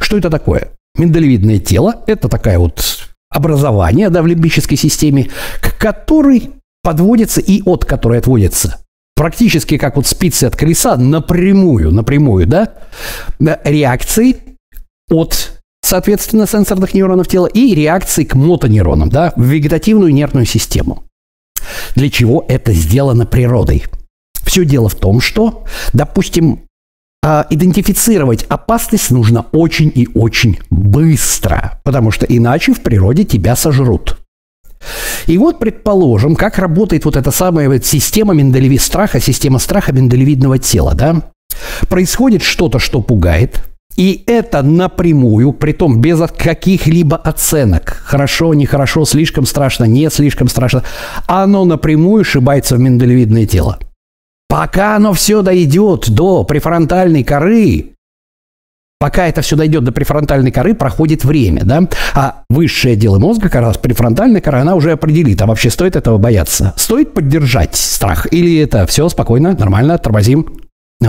Что 0.00 0.16
это 0.16 0.30
такое? 0.30 0.70
Миндалевидное 0.96 1.58
тело– 1.58 2.02
это 2.06 2.28
такая 2.28 2.58
вот 2.58 3.08
образование 3.34 4.08
да, 4.08 4.22
в 4.22 4.26
лимбической 4.26 4.78
системе, 4.78 5.30
к 5.60 5.76
которой 5.78 6.50
подводится 6.82 7.40
и 7.40 7.62
от 7.62 7.84
которой 7.84 8.18
отводится 8.18 8.78
практически 9.14 9.78
как 9.78 9.96
вот 9.96 10.06
спицы 10.06 10.44
от 10.44 10.56
колеса 10.56 10.96
напрямую, 10.96 11.92
напрямую, 11.92 12.46
да, 12.46 12.74
реакции 13.38 14.36
от, 15.10 15.62
соответственно, 15.82 16.46
сенсорных 16.46 16.94
нейронов 16.94 17.28
тела 17.28 17.46
и 17.46 17.74
реакции 17.74 18.24
к 18.24 18.34
мотонейронам, 18.34 19.08
да, 19.08 19.32
в 19.36 19.42
вегетативную 19.42 20.12
нервную 20.12 20.46
систему. 20.46 21.04
Для 21.94 22.10
чего 22.10 22.44
это 22.48 22.72
сделано 22.72 23.26
природой? 23.26 23.84
Все 24.44 24.64
дело 24.64 24.88
в 24.88 24.94
том, 24.94 25.20
что, 25.20 25.64
допустим, 25.92 26.66
а, 27.26 27.46
идентифицировать 27.48 28.44
опасность 28.50 29.10
нужно 29.10 29.46
очень 29.52 29.90
и 29.94 30.06
очень 30.14 30.58
быстро, 30.68 31.80
потому 31.82 32.10
что 32.10 32.26
иначе 32.26 32.74
в 32.74 32.82
природе 32.82 33.24
тебя 33.24 33.56
сожрут. 33.56 34.18
И 35.26 35.38
вот, 35.38 35.58
предположим, 35.58 36.36
как 36.36 36.58
работает 36.58 37.06
вот 37.06 37.16
эта 37.16 37.30
самая 37.30 37.70
вот 37.70 37.86
система 37.86 38.34
Менделеви 38.34 38.76
страха, 38.76 39.20
система 39.20 39.58
страха 39.58 39.92
миндалевидного 39.92 40.58
тела, 40.58 40.94
да? 40.94 41.22
Происходит 41.88 42.42
что-то, 42.42 42.78
что 42.78 43.00
пугает, 43.00 43.64
и 43.96 44.22
это 44.26 44.62
напрямую, 44.62 45.54
притом 45.54 46.02
без 46.02 46.20
каких-либо 46.30 47.16
оценок. 47.16 48.02
Хорошо, 48.04 48.52
нехорошо, 48.52 49.06
слишком 49.06 49.46
страшно, 49.46 49.84
не 49.84 50.10
слишком 50.10 50.48
страшно. 50.48 50.82
Оно 51.26 51.64
напрямую 51.64 52.22
шибается 52.22 52.76
в 52.76 52.80
миндалевидное 52.80 53.46
тело. 53.46 53.78
Пока 54.48 54.96
оно 54.96 55.12
все 55.12 55.42
дойдет 55.42 56.10
до 56.10 56.44
префронтальной 56.44 57.24
коры, 57.24 57.94
Пока 59.04 59.26
это 59.26 59.42
все 59.42 59.54
дойдет 59.54 59.84
до 59.84 59.92
префронтальной 59.92 60.50
коры, 60.50 60.74
проходит 60.74 61.24
время, 61.24 61.62
да? 61.64 61.82
А 62.14 62.44
высшее 62.48 62.96
дело 62.96 63.18
мозга, 63.18 63.50
как 63.50 63.60
раз 63.60 63.76
префронтальная 63.76 64.40
кора, 64.40 64.62
она 64.62 64.76
уже 64.76 64.92
определит, 64.92 65.42
а 65.42 65.46
вообще 65.46 65.68
стоит 65.68 65.94
этого 65.94 66.16
бояться? 66.16 66.72
Стоит 66.78 67.12
поддержать 67.12 67.76
страх? 67.76 68.26
Или 68.32 68.56
это 68.56 68.86
все 68.86 69.06
спокойно, 69.10 69.54
нормально, 69.58 69.98
тормозим, 69.98 70.46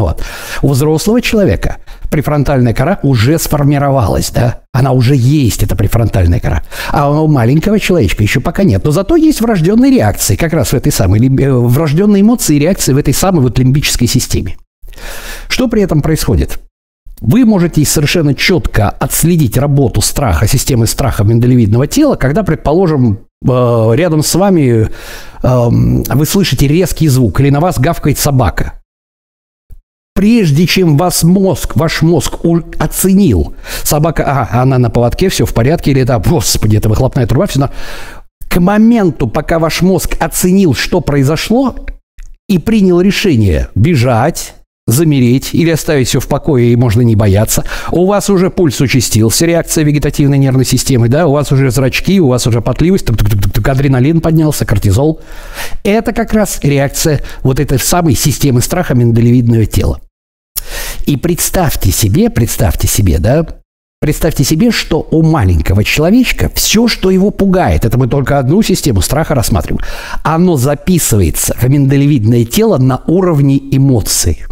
вот. 0.01 0.23
У 0.61 0.69
взрослого 0.69 1.21
человека 1.21 1.77
префронтальная 2.09 2.73
кора 2.73 2.99
уже 3.03 3.37
сформировалась, 3.37 4.31
да? 4.31 4.61
Она 4.73 4.91
уже 4.91 5.15
есть, 5.15 5.63
эта 5.63 5.75
префронтальная 5.75 6.39
кора. 6.39 6.63
А 6.91 7.09
у 7.09 7.27
маленького 7.27 7.79
человечка 7.79 8.23
еще 8.23 8.39
пока 8.39 8.63
нет. 8.63 8.83
Но 8.83 8.91
зато 8.91 9.15
есть 9.15 9.41
врожденные 9.41 9.91
реакции, 9.91 10.35
как 10.35 10.53
раз 10.53 10.69
в 10.69 10.73
этой 10.73 10.91
самой, 10.91 11.19
э, 11.19 11.51
врожденные 11.51 12.21
эмоции 12.21 12.55
и 12.55 12.59
реакции 12.59 12.93
в 12.93 12.97
этой 12.97 13.13
самой 13.13 13.41
вот 13.41 13.59
лимбической 13.59 14.07
системе. 14.07 14.57
Что 15.47 15.67
при 15.67 15.81
этом 15.81 16.01
происходит? 16.01 16.59
Вы 17.21 17.45
можете 17.45 17.85
совершенно 17.85 18.35
четко 18.35 18.89
отследить 18.89 19.57
работу 19.57 20.01
страха, 20.01 20.47
системы 20.47 20.85
страха 20.85 21.23
миндалевидного 21.23 21.87
тела, 21.87 22.15
когда, 22.15 22.43
предположим, 22.43 23.19
э, 23.45 23.91
рядом 23.93 24.21
с 24.21 24.35
вами 24.35 24.89
эм, 25.43 26.03
вы 26.03 26.25
слышите 26.25 26.67
резкий 26.67 27.07
звук 27.07 27.39
или 27.39 27.49
на 27.49 27.59
вас 27.59 27.79
гавкает 27.79 28.19
собака 28.19 28.73
прежде 30.15 30.65
чем 30.65 30.98
вас 30.98 31.24
мозг, 31.24 31.75
ваш 31.75 32.01
мозг 32.01 32.36
оценил, 32.79 33.53
собака, 33.84 34.24
а, 34.25 34.62
она 34.62 34.79
на 34.79 34.89
поводке, 34.89 35.29
все 35.29 35.45
в 35.45 35.53
порядке, 35.53 35.91
или 35.91 36.03
да, 36.03 36.17
господи, 36.19 36.77
это 36.77 36.89
выхлопная 36.89 37.27
труба, 37.27 37.45
все 37.45 37.60
на... 37.60 37.72
К 38.50 38.60
моменту, 38.60 39.27
пока 39.27 39.60
ваш 39.60 39.81
мозг 39.81 40.15
оценил, 40.19 40.74
что 40.74 41.01
произошло, 41.01 41.75
и 42.48 42.57
принял 42.57 43.01
решение 43.01 43.67
бежать, 43.75 44.53
замереть 44.88 45.50
или 45.53 45.72
оставить 45.72 46.07
все 46.07 46.19
в 46.19 46.27
покое 46.27 46.72
и 46.72 46.75
можно 46.75 47.01
не 47.01 47.15
бояться. 47.15 47.63
У 47.91 48.05
вас 48.05 48.29
уже 48.29 48.50
пульс 48.50 48.79
участился, 48.81 49.45
реакция 49.45 49.84
вегетативной 49.84 50.38
нервной 50.38 50.65
системы, 50.65 51.10
да, 51.10 51.27
у 51.27 51.31
вас 51.31 51.51
уже 51.51 51.72
зрачки, 51.72 52.19
у 52.19 52.27
вас 52.27 52.45
уже 52.45 52.62
потливость, 52.62 53.10
адреналин 53.10 54.22
поднялся, 54.22 54.65
кортизол. 54.65 55.22
Это 55.84 56.13
как 56.13 56.34
раз 56.34 56.60
реакция 56.62 57.22
вот 57.41 57.60
этой 57.60 57.79
самой 57.79 58.15
системы 58.15 58.62
страха 58.62 58.93
миндалевидного 58.93 59.65
тела. 59.65 60.00
И 61.05 61.17
представьте 61.17 61.91
себе, 61.91 62.29
представьте 62.29 62.88
себе, 62.88 63.19
да, 63.19 63.45
Представьте 64.01 64.43
себе, 64.43 64.69
что 64.69 65.07
у 65.09 65.24
маленького 65.24 65.83
человечка 65.83 66.51
все, 66.53 66.88
что 66.88 67.09
его 67.09 67.31
пугает, 67.31 67.85
это 67.85 67.97
мы 67.97 68.07
только 68.07 68.38
одну 68.38 68.62
систему 68.62 69.01
страха 69.01 69.33
рассматриваем, 69.33 69.83
оно 70.21 70.57
записывается 70.57 71.55
в 71.59 71.67
миндалевидное 71.67 72.45
тело 72.45 72.77
на 72.77 73.01
уровне 73.07 73.57
эмоций. 73.71 74.43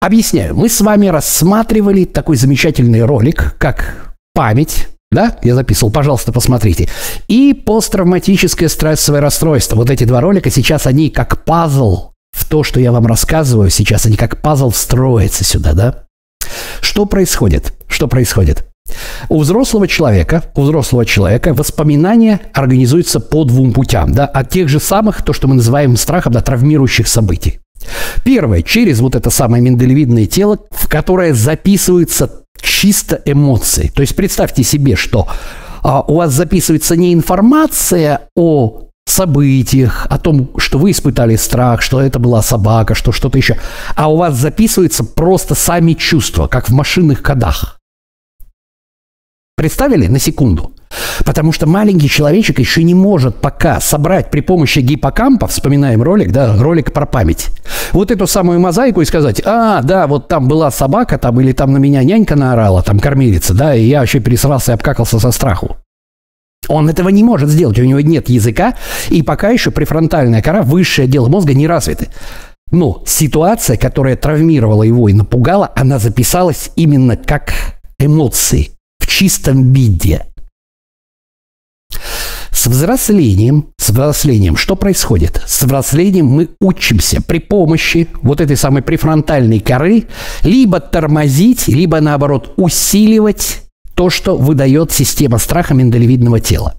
Объясняю. 0.00 0.54
Мы 0.54 0.70
с 0.70 0.80
вами 0.80 1.08
рассматривали 1.08 2.04
такой 2.04 2.36
замечательный 2.36 3.04
ролик, 3.04 3.54
как 3.58 4.14
память, 4.32 4.88
да, 5.10 5.36
я 5.42 5.54
записывал, 5.54 5.92
пожалуйста, 5.92 6.32
посмотрите. 6.32 6.88
И 7.28 7.52
посттравматическое 7.52 8.68
стрессовое 8.68 9.20
расстройство. 9.20 9.76
Вот 9.76 9.90
эти 9.90 10.04
два 10.04 10.20
ролика 10.20 10.48
сейчас 10.48 10.86
они 10.86 11.10
как 11.10 11.44
пазл 11.44 12.12
в 12.36 12.44
то, 12.44 12.62
что 12.62 12.78
я 12.78 12.92
вам 12.92 13.06
рассказываю 13.06 13.70
сейчас, 13.70 14.04
они 14.04 14.16
как 14.16 14.42
пазл 14.42 14.70
встроятся 14.70 15.42
сюда, 15.42 15.72
да? 15.72 16.04
Что 16.80 17.06
происходит? 17.06 17.72
Что 17.88 18.08
происходит? 18.08 18.66
У 19.28 19.40
взрослого 19.40 19.88
человека, 19.88 20.44
у 20.54 20.62
взрослого 20.62 21.06
человека 21.06 21.54
воспоминания 21.54 22.40
организуются 22.52 23.18
по 23.20 23.44
двум 23.44 23.72
путям, 23.72 24.12
да, 24.12 24.26
от 24.26 24.50
тех 24.50 24.68
же 24.68 24.78
самых, 24.78 25.22
то, 25.22 25.32
что 25.32 25.48
мы 25.48 25.56
называем 25.56 25.96
страхом, 25.96 26.34
да, 26.34 26.42
травмирующих 26.42 27.08
событий. 27.08 27.58
Первое, 28.22 28.62
через 28.62 29.00
вот 29.00 29.16
это 29.16 29.30
самое 29.30 29.62
миндалевидное 29.62 30.26
тело, 30.26 30.58
в 30.70 30.88
которое 30.88 31.34
записываются 31.34 32.42
чисто 32.60 33.20
эмоции. 33.24 33.90
То 33.94 34.02
есть 34.02 34.14
представьте 34.14 34.62
себе, 34.62 34.94
что 34.94 35.26
а, 35.82 36.02
у 36.02 36.16
вас 36.16 36.32
записывается 36.32 36.96
не 36.96 37.12
информация 37.14 38.28
о 38.36 38.86
событиях, 39.06 40.06
о 40.10 40.18
том, 40.18 40.50
что 40.58 40.78
вы 40.78 40.90
испытали 40.90 41.36
страх, 41.36 41.80
что 41.80 42.00
это 42.00 42.18
была 42.18 42.42
собака, 42.42 42.94
что 42.94 43.12
что-то 43.12 43.38
еще. 43.38 43.56
А 43.94 44.12
у 44.12 44.16
вас 44.16 44.34
записываются 44.34 45.04
просто 45.04 45.54
сами 45.54 45.94
чувства, 45.94 46.48
как 46.48 46.68
в 46.68 46.72
машинных 46.72 47.22
кодах. 47.22 47.78
Представили 49.56 50.06
на 50.06 50.18
секунду? 50.18 50.72
Потому 51.24 51.50
что 51.52 51.66
маленький 51.66 52.10
человечек 52.10 52.58
еще 52.58 52.82
не 52.82 52.94
может 52.94 53.36
пока 53.36 53.80
собрать 53.80 54.30
при 54.30 54.40
помощи 54.40 54.80
гиппокампа, 54.80 55.46
вспоминаем 55.46 56.02
ролик, 56.02 56.30
да, 56.30 56.56
ролик 56.56 56.92
про 56.92 57.06
память, 57.06 57.48
вот 57.92 58.10
эту 58.10 58.26
самую 58.26 58.60
мозаику 58.60 59.00
и 59.00 59.06
сказать, 59.06 59.40
а, 59.44 59.80
да, 59.82 60.06
вот 60.06 60.28
там 60.28 60.46
была 60.46 60.70
собака, 60.70 61.16
там, 61.16 61.40
или 61.40 61.52
там 61.52 61.72
на 61.72 61.78
меня 61.78 62.04
нянька 62.04 62.36
наорала, 62.36 62.82
там 62.82 63.00
кормилица, 63.00 63.54
да, 63.54 63.74
и 63.74 63.84
я 63.84 64.00
вообще 64.00 64.20
пересрался 64.20 64.72
и 64.72 64.74
обкакался 64.74 65.18
со 65.18 65.30
страху. 65.30 65.76
Он 66.68 66.88
этого 66.88 67.08
не 67.10 67.22
может 67.22 67.48
сделать, 67.48 67.78
у 67.78 67.84
него 67.84 68.00
нет 68.00 68.28
языка, 68.28 68.74
и 69.08 69.22
пока 69.22 69.50
еще 69.50 69.70
префронтальная 69.70 70.42
кора, 70.42 70.62
высшее 70.62 71.06
дело 71.06 71.28
мозга 71.28 71.54
не 71.54 71.66
развиты. 71.66 72.08
Но 72.72 73.02
ситуация, 73.06 73.76
которая 73.76 74.16
травмировала 74.16 74.82
его 74.82 75.08
и 75.08 75.12
напугала, 75.12 75.70
она 75.76 75.98
записалась 75.98 76.72
именно 76.74 77.16
как 77.16 77.52
эмоции 77.98 78.70
в 78.98 79.06
чистом 79.06 79.72
виде. 79.72 80.26
С 82.50 82.66
взрослением, 82.66 83.68
с 83.76 83.90
взрослением 83.90 84.56
что 84.56 84.74
происходит? 84.74 85.40
С 85.46 85.62
взрослением 85.62 86.26
мы 86.26 86.48
учимся 86.60 87.22
при 87.22 87.38
помощи 87.38 88.08
вот 88.22 88.40
этой 88.40 88.56
самой 88.56 88.82
префронтальной 88.82 89.60
коры 89.60 90.06
либо 90.42 90.80
тормозить, 90.80 91.68
либо 91.68 92.00
наоборот 92.00 92.54
усиливать 92.56 93.65
то, 93.96 94.10
что 94.10 94.36
выдает 94.36 94.92
система 94.92 95.38
страха 95.38 95.74
миндалевидного 95.74 96.38
тела. 96.38 96.76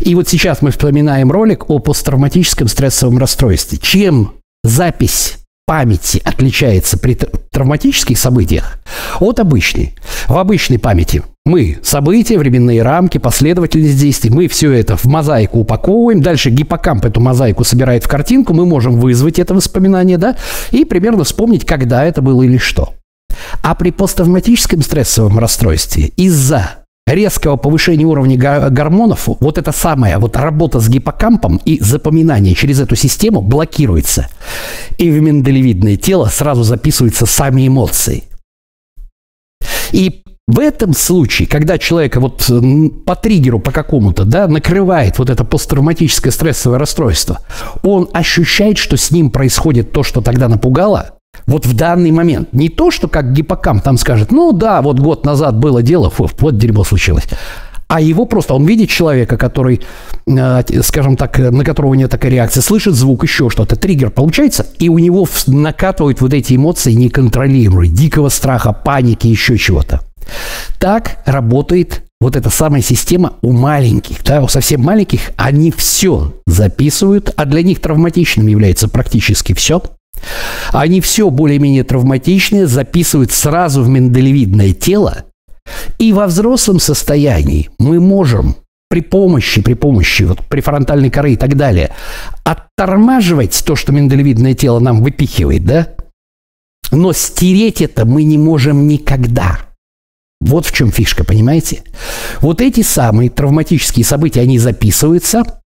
И 0.00 0.14
вот 0.14 0.28
сейчас 0.28 0.62
мы 0.62 0.70
вспоминаем 0.70 1.30
ролик 1.30 1.68
о 1.68 1.78
посттравматическом 1.78 2.68
стрессовом 2.68 3.18
расстройстве. 3.18 3.78
Чем 3.78 4.34
запись 4.64 5.38
памяти 5.66 6.20
отличается 6.24 6.98
при 6.98 7.14
травматических 7.14 8.18
событиях 8.18 8.78
от 9.20 9.40
обычной. 9.40 9.94
В 10.28 10.36
обычной 10.36 10.78
памяти 10.78 11.22
мы 11.44 11.78
события, 11.82 12.38
временные 12.38 12.82
рамки, 12.82 13.18
последовательность 13.18 13.98
действий, 13.98 14.30
мы 14.30 14.48
все 14.48 14.72
это 14.72 14.96
в 14.96 15.04
мозаику 15.06 15.60
упаковываем, 15.60 16.20
дальше 16.20 16.50
гиппокамп 16.50 17.04
эту 17.04 17.20
мозаику 17.20 17.64
собирает 17.64 18.04
в 18.04 18.08
картинку, 18.08 18.54
мы 18.54 18.66
можем 18.66 19.00
вызвать 19.00 19.38
это 19.38 19.54
воспоминание, 19.54 20.18
да, 20.18 20.36
и 20.70 20.84
примерно 20.84 21.24
вспомнить, 21.24 21.64
когда 21.64 22.04
это 22.04 22.22
было 22.22 22.42
или 22.42 22.58
что. 22.58 22.94
А 23.62 23.74
при 23.74 23.90
посттравматическом 23.90 24.82
стрессовом 24.82 25.38
расстройстве 25.38 26.12
из-за 26.16 26.82
резкого 27.06 27.56
повышения 27.56 28.04
уровня 28.04 28.36
гормонов, 28.70 29.28
вот 29.40 29.58
эта 29.58 29.72
самая 29.72 30.18
вот 30.18 30.36
работа 30.36 30.80
с 30.80 30.88
гиппокампом 30.88 31.60
и 31.64 31.80
запоминание 31.80 32.54
через 32.54 32.80
эту 32.80 32.96
систему 32.96 33.40
блокируется. 33.40 34.28
И 34.98 35.10
в 35.10 35.20
миндалевидное 35.20 35.96
тело 35.96 36.26
сразу 36.26 36.62
записываются 36.62 37.26
сами 37.26 37.66
эмоции. 37.66 38.24
И 39.92 40.22
в 40.48 40.58
этом 40.58 40.92
случае, 40.92 41.46
когда 41.48 41.78
человека 41.78 42.18
вот 42.20 42.50
по 43.06 43.14
триггеру 43.14 43.60
по 43.60 43.70
какому-то, 43.70 44.24
да, 44.24 44.48
накрывает 44.48 45.18
вот 45.18 45.30
это 45.30 45.44
посттравматическое 45.44 46.32
стрессовое 46.32 46.78
расстройство, 46.78 47.40
он 47.82 48.08
ощущает, 48.12 48.78
что 48.78 48.96
с 48.96 49.10
ним 49.10 49.30
происходит 49.30 49.92
то, 49.92 50.02
что 50.02 50.20
тогда 50.20 50.48
напугало, 50.48 51.18
вот 51.46 51.66
в 51.66 51.74
данный 51.74 52.10
момент. 52.10 52.52
Не 52.52 52.68
то, 52.68 52.90
что 52.90 53.08
как 53.08 53.32
гиппокамп 53.32 53.82
там 53.82 53.98
скажет, 53.98 54.32
ну 54.32 54.52
да, 54.52 54.82
вот 54.82 55.00
год 55.00 55.24
назад 55.24 55.58
было 55.58 55.82
дело, 55.82 56.10
фу, 56.10 56.28
вот 56.38 56.58
дерьмо 56.58 56.84
случилось. 56.84 57.24
А 57.88 58.00
его 58.00 58.24
просто, 58.24 58.54
он 58.54 58.64
видит 58.64 58.88
человека, 58.88 59.36
который, 59.36 59.82
э, 60.26 60.62
скажем 60.82 61.16
так, 61.16 61.38
на 61.38 61.62
которого 61.62 61.92
нет 61.92 62.10
такой 62.10 62.30
реакции, 62.30 62.60
слышит 62.60 62.94
звук, 62.94 63.22
еще 63.22 63.50
что-то, 63.50 63.76
триггер 63.76 64.10
получается, 64.10 64.66
и 64.78 64.88
у 64.88 64.98
него 64.98 65.28
накатывают 65.46 66.22
вот 66.22 66.32
эти 66.32 66.56
эмоции 66.56 66.92
неконтролируемые, 66.92 67.90
дикого 67.90 68.30
страха, 68.30 68.72
паники, 68.72 69.26
еще 69.26 69.58
чего-то. 69.58 70.00
Так 70.78 71.18
работает 71.26 72.02
вот 72.22 72.36
эта 72.36 72.48
самая 72.48 72.80
система 72.80 73.34
у 73.42 73.52
маленьких, 73.52 74.24
да, 74.24 74.40
у 74.40 74.48
совсем 74.48 74.80
маленьких, 74.80 75.32
они 75.36 75.70
все 75.70 76.32
записывают, 76.46 77.34
а 77.36 77.44
для 77.44 77.62
них 77.62 77.80
травматичным 77.80 78.46
является 78.46 78.88
практически 78.88 79.52
все. 79.52 79.82
Они 80.72 81.00
все 81.00 81.30
более-менее 81.30 81.84
травматичные 81.84 82.66
записывают 82.66 83.32
сразу 83.32 83.82
в 83.82 83.88
миндалевидное 83.88 84.72
тело, 84.72 85.24
и 85.98 86.12
во 86.12 86.26
взрослом 86.26 86.80
состоянии 86.80 87.70
мы 87.78 88.00
можем 88.00 88.56
при 88.88 89.00
помощи, 89.00 89.62
при 89.62 89.74
помощи 89.74 90.24
вот 90.24 90.38
префронтальной 90.46 91.10
коры 91.10 91.32
и 91.32 91.36
так 91.36 91.56
далее, 91.56 91.94
оттормаживать 92.44 93.62
то, 93.64 93.74
что 93.76 93.92
миндалевидное 93.92 94.54
тело 94.54 94.80
нам 94.80 95.02
выпихивает, 95.02 95.64
да? 95.64 95.88
Но 96.90 97.12
стереть 97.12 97.80
это 97.80 98.04
мы 98.04 98.24
не 98.24 98.36
можем 98.38 98.86
никогда– 98.86 99.58
вот 100.42 100.66
в 100.66 100.72
чем 100.72 100.90
фишка, 100.90 101.22
понимаете? 101.22 101.84
Вот 102.40 102.60
эти 102.60 102.82
самые 102.82 103.30
травматические 103.30 104.04
события, 104.04 104.40
они 104.40 104.58
записываются, 104.58 105.61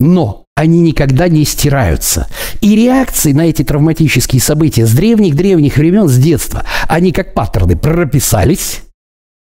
но 0.00 0.46
они 0.56 0.80
никогда 0.80 1.28
не 1.28 1.44
стираются. 1.44 2.26
И 2.60 2.74
реакции 2.74 3.32
на 3.32 3.42
эти 3.42 3.62
травматические 3.62 4.42
события 4.42 4.86
с 4.86 4.92
древних-древних 4.92 5.76
времен, 5.76 6.08
с 6.08 6.16
детства, 6.16 6.64
они 6.88 7.12
как 7.12 7.34
паттерны 7.34 7.76
прописались, 7.76 8.80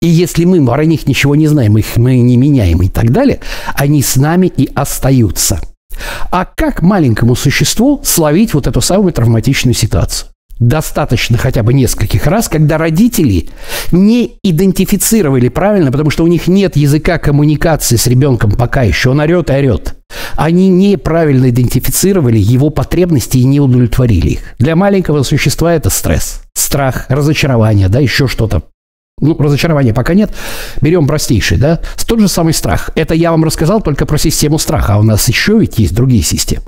и 0.01 0.07
если 0.07 0.45
мы 0.45 0.65
про 0.65 0.85
них 0.85 1.07
ничего 1.07 1.35
не 1.35 1.49
знаем, 1.49 1.79
их 1.79 1.97
мы 1.97 2.19
не 2.19 2.37
меняем 2.37 2.83
и 2.83 2.89
так 2.89 3.11
далее, 3.11 3.41
они 3.75 4.03
с 4.03 4.17
нами 4.17 4.47
и 4.55 4.71
остаются. 4.75 5.61
А 6.31 6.45
как 6.45 6.83
маленькому 6.83 7.35
существу 7.35 8.01
словить 8.05 8.53
вот 8.55 8.67
эту 8.67 8.81
самую 8.81 9.13
травматичную 9.13 9.75
ситуацию? 9.75 10.29
достаточно 10.61 11.37
хотя 11.37 11.63
бы 11.63 11.75
нескольких 11.75 12.27
раз, 12.27 12.49
когда 12.49 12.79
родители 12.79 13.49
не 13.93 14.39
идентифицировали 14.43 15.49
правильно, 15.49 15.91
потому 15.91 16.11
что 16.11 16.25
у 16.25 16.29
них 16.29 16.47
нет 16.47 16.77
языка 16.77 17.19
коммуникации 17.19 17.97
с 17.97 18.07
ребенком 18.07 18.53
пока 18.53 18.83
еще, 18.83 19.11
он 19.11 19.21
орет 19.21 19.51
и 19.51 19.53
орет. 19.53 19.97
Они 20.37 20.69
неправильно 20.69 21.51
идентифицировали 21.51 22.39
его 22.39 22.71
потребности 22.71 23.39
и 23.39 23.45
не 23.45 23.61
удовлетворили 23.61 24.31
их. 24.31 24.41
Для 24.59 24.77
маленького 24.77 25.23
существа 25.23 25.75
это 25.75 25.91
стресс, 25.91 26.43
страх, 26.55 27.07
разочарование, 27.09 27.89
да, 27.89 28.01
еще 28.01 28.29
что-то 28.29 28.63
ну, 29.21 29.37
разочарования 29.39 29.95
пока 29.95 30.15
нет. 30.15 30.35
Берем 30.81 31.07
простейший, 31.07 31.57
да? 31.57 31.81
Тот 32.07 32.21
же 32.21 32.29
самый 32.29 32.53
страх. 32.53 32.91
Это 32.95 33.15
я 33.15 33.31
вам 33.31 33.45
рассказал 33.45 33.81
только 33.81 34.07
про 34.07 34.19
систему 34.19 34.59
страха, 34.59 34.95
а 34.95 34.99
у 34.99 35.03
нас 35.03 35.29
еще 35.29 35.59
ведь 35.59 35.79
есть 35.79 35.95
другие 35.95 36.23
системы. 36.23 36.65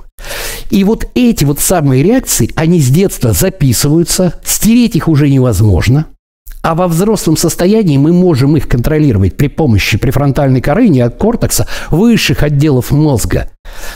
И 0.69 0.83
вот 0.83 1.05
эти 1.13 1.43
вот 1.43 1.59
самые 1.59 2.03
реакции, 2.03 2.51
они 2.55 2.81
с 2.81 2.87
детства 2.89 3.33
записываются, 3.33 4.39
стереть 4.43 4.95
их 4.95 5.07
уже 5.07 5.29
невозможно. 5.29 6.07
А 6.61 6.75
во 6.75 6.87
взрослом 6.87 7.37
состоянии 7.37 7.97
мы 7.97 8.11
можем 8.11 8.57
их 8.57 8.67
контролировать 8.67 9.37
при 9.37 9.47
помощи 9.47 9.97
префронтальной 9.97 10.61
коры, 10.61 10.89
неокортекса, 10.89 11.67
высших 11.91 12.43
отделов 12.43 12.91
мозга. 12.91 13.49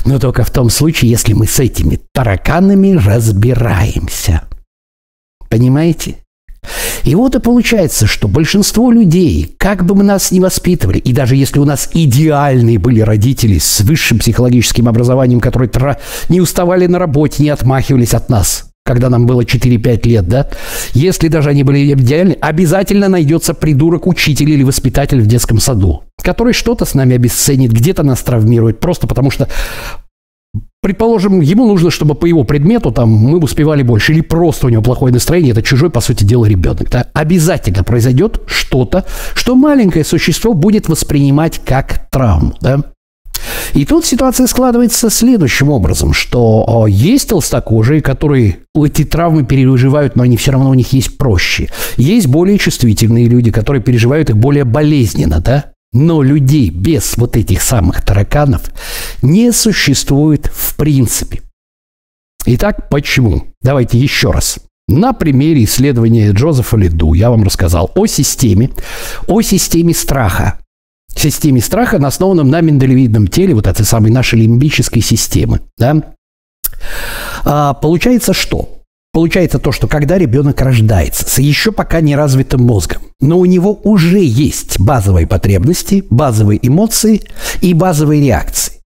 Но 0.06 0.20
только 0.20 0.44
в 0.44 0.52
том 0.52 0.70
случае, 0.70 1.12
если 1.12 1.34
мы 1.34 1.48
с 1.48 1.60
этими 1.60 2.00
тараканами 2.14 2.94
разбираемся. 2.94 4.44
Понимаете? 5.50 6.18
И 7.04 7.16
вот 7.16 7.36
и 7.36 7.40
получается, 7.40 8.06
что 8.06 8.28
большинство 8.28 8.92
людей, 8.92 9.56
как 9.58 9.84
бы 9.84 9.96
мы 9.96 10.04
нас 10.04 10.32
ни 10.32 10.40
воспитывали, 10.40 11.00
и 11.00 11.12
даже 11.12 11.36
если 11.36 11.60
у 11.60 11.66
нас 11.66 11.90
идеальные 11.94 12.78
были 12.78 13.02
родители 13.02 13.58
с 13.58 13.82
высшим 13.82 14.20
психологическим 14.20 14.88
образованием, 14.88 15.40
которые 15.40 15.70
не 16.30 16.40
уставали 16.40 16.86
на 16.86 17.00
работе, 17.00 17.42
не 17.42 17.50
отмахивались 17.50 18.14
от 18.14 18.30
нас, 18.30 18.71
когда 18.84 19.10
нам 19.10 19.26
было 19.26 19.42
4-5 19.42 20.08
лет, 20.08 20.28
да, 20.28 20.48
если 20.94 21.28
даже 21.28 21.50
они 21.50 21.64
были 21.64 21.94
идеальны, 21.94 22.38
обязательно 22.42 23.08
найдется 23.08 23.54
придурок-учитель 23.54 24.50
или 24.50 24.64
воспитатель 24.64 25.22
в 25.22 25.28
детском 25.28 25.60
саду, 25.60 26.04
который 26.22 26.54
что-то 26.54 26.86
с 26.86 26.94
нами 26.94 27.16
обесценит, 27.16 27.72
где-то 27.72 28.04
нас 28.04 28.22
травмирует, 28.22 28.80
просто 28.80 29.08
потому 29.08 29.32
что 29.32 29.48
Предположим, 30.82 31.42
ему 31.42 31.68
нужно, 31.68 31.92
чтобы 31.92 32.16
по 32.16 32.26
его 32.26 32.44
предмету 32.44 32.92
там 32.92 33.10
мы 33.10 33.38
успевали 33.38 33.84
больше, 33.84 34.14
или 34.14 34.22
просто 34.22 34.66
у 34.66 34.70
него 34.70 34.82
плохое 34.82 35.14
настроение, 35.14 35.52
это 35.52 35.62
чужой, 35.62 35.92
по 35.92 36.02
сути 36.02 36.24
дела, 36.24 36.46
ребенок. 36.46 36.90
Да? 36.90 37.06
Обязательно 37.14 37.84
произойдет 37.84 38.42
что-то, 38.48 39.06
что 39.36 39.56
маленькое 39.56 40.04
существо 40.04 40.56
будет 40.56 40.90
воспринимать 40.90 41.62
как 41.64 42.10
травму. 42.10 42.56
Да? 42.62 42.82
И 43.74 43.86
тут 43.86 44.06
ситуация 44.06 44.48
складывается 44.48 45.10
следующим 45.10 45.70
образом, 45.70 46.14
что 46.14 46.86
есть 46.88 47.30
толстокожие, 47.30 48.02
которые 48.02 48.60
эти 48.76 49.04
травмы 49.04 49.44
переживают, 49.44 50.16
но 50.16 50.24
они 50.24 50.38
все 50.38 50.52
равно 50.52 50.70
у 50.70 50.74
них 50.74 50.94
есть 50.94 51.18
проще. 51.18 51.70
Есть 51.98 52.28
более 52.28 52.58
чувствительные 52.58 53.28
люди, 53.28 53.52
которые 53.52 53.82
переживают 53.82 54.30
их 54.30 54.38
более 54.38 54.66
болезненно, 54.66 55.40
да? 55.40 55.72
Но 55.94 56.22
людей 56.22 56.70
без 56.70 57.18
вот 57.18 57.36
этих 57.36 57.62
самых 57.62 58.06
тараканов 58.06 58.72
не 59.22 59.52
существует 59.52 60.50
в 60.54 60.76
принципе. 60.78 61.42
Итак, 62.46 62.90
почему? 62.90 63.48
Давайте 63.62 63.98
еще 63.98 64.32
раз. 64.32 64.60
На 64.88 65.14
примере 65.14 65.64
исследования 65.64 66.32
Джозефа 66.32 66.76
Лиду 66.78 67.14
я 67.14 67.30
вам 67.30 67.44
рассказал 67.44 67.92
о 67.96 68.08
системе, 68.08 68.72
о 69.28 69.42
системе 69.42 69.94
страха. 69.94 70.61
Системе 71.22 71.62
страха, 71.62 71.98
основанном 71.98 72.50
на 72.50 72.62
миндалевидном 72.62 73.28
теле, 73.28 73.54
вот 73.54 73.68
этой 73.68 73.86
самой 73.86 74.10
нашей 74.10 74.40
лимбической 74.40 75.04
системы. 75.04 75.62
Да? 75.78 76.16
А, 77.46 77.76
получается 77.76 78.34
что? 78.34 78.80
Получается 79.14 79.60
то, 79.60 79.72
что 79.72 79.88
когда 79.88 80.18
ребенок 80.18 80.60
рождается 80.62 81.30
с 81.30 81.38
еще 81.38 81.72
пока 81.72 82.02
не 82.02 82.16
развитым 82.16 82.64
мозгом, 82.64 83.04
но 83.20 83.38
у 83.38 83.46
него 83.46 83.80
уже 83.84 84.20
есть 84.24 84.80
базовые 84.80 85.28
потребности, 85.28 86.04
базовые 86.10 86.60
эмоции 86.66 87.22
и 87.62 87.76
базовые 87.76 88.26
реакции. 88.26 88.82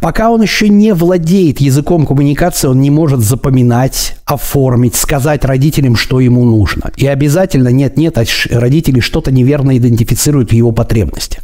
Пока 0.00 0.30
он 0.30 0.42
еще 0.42 0.68
не 0.68 0.94
владеет 0.94 1.60
языком 1.60 2.06
коммуникации, 2.06 2.68
он 2.68 2.80
не 2.80 2.90
может 2.90 3.18
запоминать, 3.18 4.16
оформить, 4.26 4.94
сказать 4.94 5.44
родителям, 5.44 5.96
что 5.96 6.20
ему 6.20 6.44
нужно. 6.44 6.92
И 6.96 7.06
обязательно 7.08 7.70
нет-нет, 7.70 8.16
а 8.16 8.24
родители 8.50 9.00
что-то 9.00 9.32
неверно 9.32 9.76
идентифицируют 9.76 10.50
в 10.50 10.54
его 10.54 10.70
потребностях. 10.70 11.43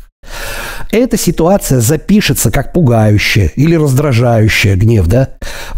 Эта 0.93 1.17
ситуация 1.17 1.81
запишется 1.81 2.51
как 2.51 2.73
пугающая 2.73 3.53
или 3.55 3.77
раздражающая 3.77 4.75
гнев, 4.75 5.07
да, 5.07 5.31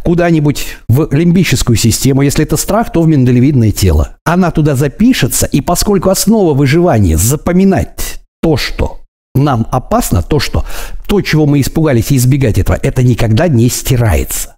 куда-нибудь 0.05 0.66
в 0.88 1.12
лимбическую 1.12 1.76
систему. 1.76 2.22
Если 2.22 2.44
это 2.44 2.57
страх, 2.57 2.92
то 2.92 3.02
в 3.02 3.09
миндалевидное 3.09 3.72
тело. 3.72 4.16
Она 4.24 4.50
туда 4.50 4.74
запишется, 4.74 5.46
и 5.46 5.61
поскольку 5.61 6.09
основа 6.09 6.55
выживания 6.55 7.18
запоминать 7.18 8.20
то, 8.40 8.57
что 8.57 9.00
нам 9.35 9.66
опасно, 9.70 10.22
то, 10.22 10.40
что 10.40 10.64
то, 11.07 11.20
чего 11.20 11.46
мы 11.46 11.61
испугались 11.61 12.11
и 12.11 12.16
избегать 12.16 12.59
этого, 12.59 12.78
это 12.83 13.02
никогда 13.02 13.48
не 13.48 13.68
стирается. 13.68 14.57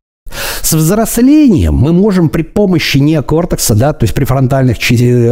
С 0.65 0.73
взрослением 0.73 1.75
мы 1.75 1.93
можем 1.93 2.31
при 2.31 2.41
помощи 2.41 2.97
неокортекса, 2.97 3.75
да, 3.75 3.93
то 3.93 4.05
есть 4.05 4.15
префронтальных 4.15 4.79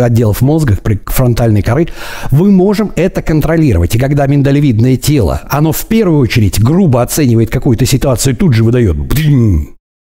отделов 0.04 0.42
мозга, 0.42 0.76
при 0.76 1.00
фронтальной 1.06 1.62
коры, 1.62 1.88
мы 2.30 2.50
можем 2.50 2.92
это 2.96 3.22
контролировать. 3.22 3.94
И 3.94 3.98
когда 3.98 4.26
миндалевидное 4.26 4.98
тело, 4.98 5.40
оно 5.48 5.72
в 5.72 5.86
первую 5.86 6.20
очередь 6.20 6.60
грубо 6.60 7.00
оценивает 7.00 7.48
какую-то 7.48 7.86
ситуацию 7.86 8.34
и 8.34 8.36
тут 8.36 8.52
же 8.52 8.62
выдает 8.62 8.94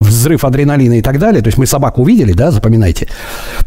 взрыв 0.01 0.45
адреналина 0.45 0.99
и 0.99 1.01
так 1.01 1.19
далее. 1.19 1.41
То 1.41 1.47
есть 1.47 1.57
мы 1.57 1.65
собаку 1.65 2.01
увидели, 2.01 2.31
да, 2.31 2.51
запоминайте. 2.51 3.09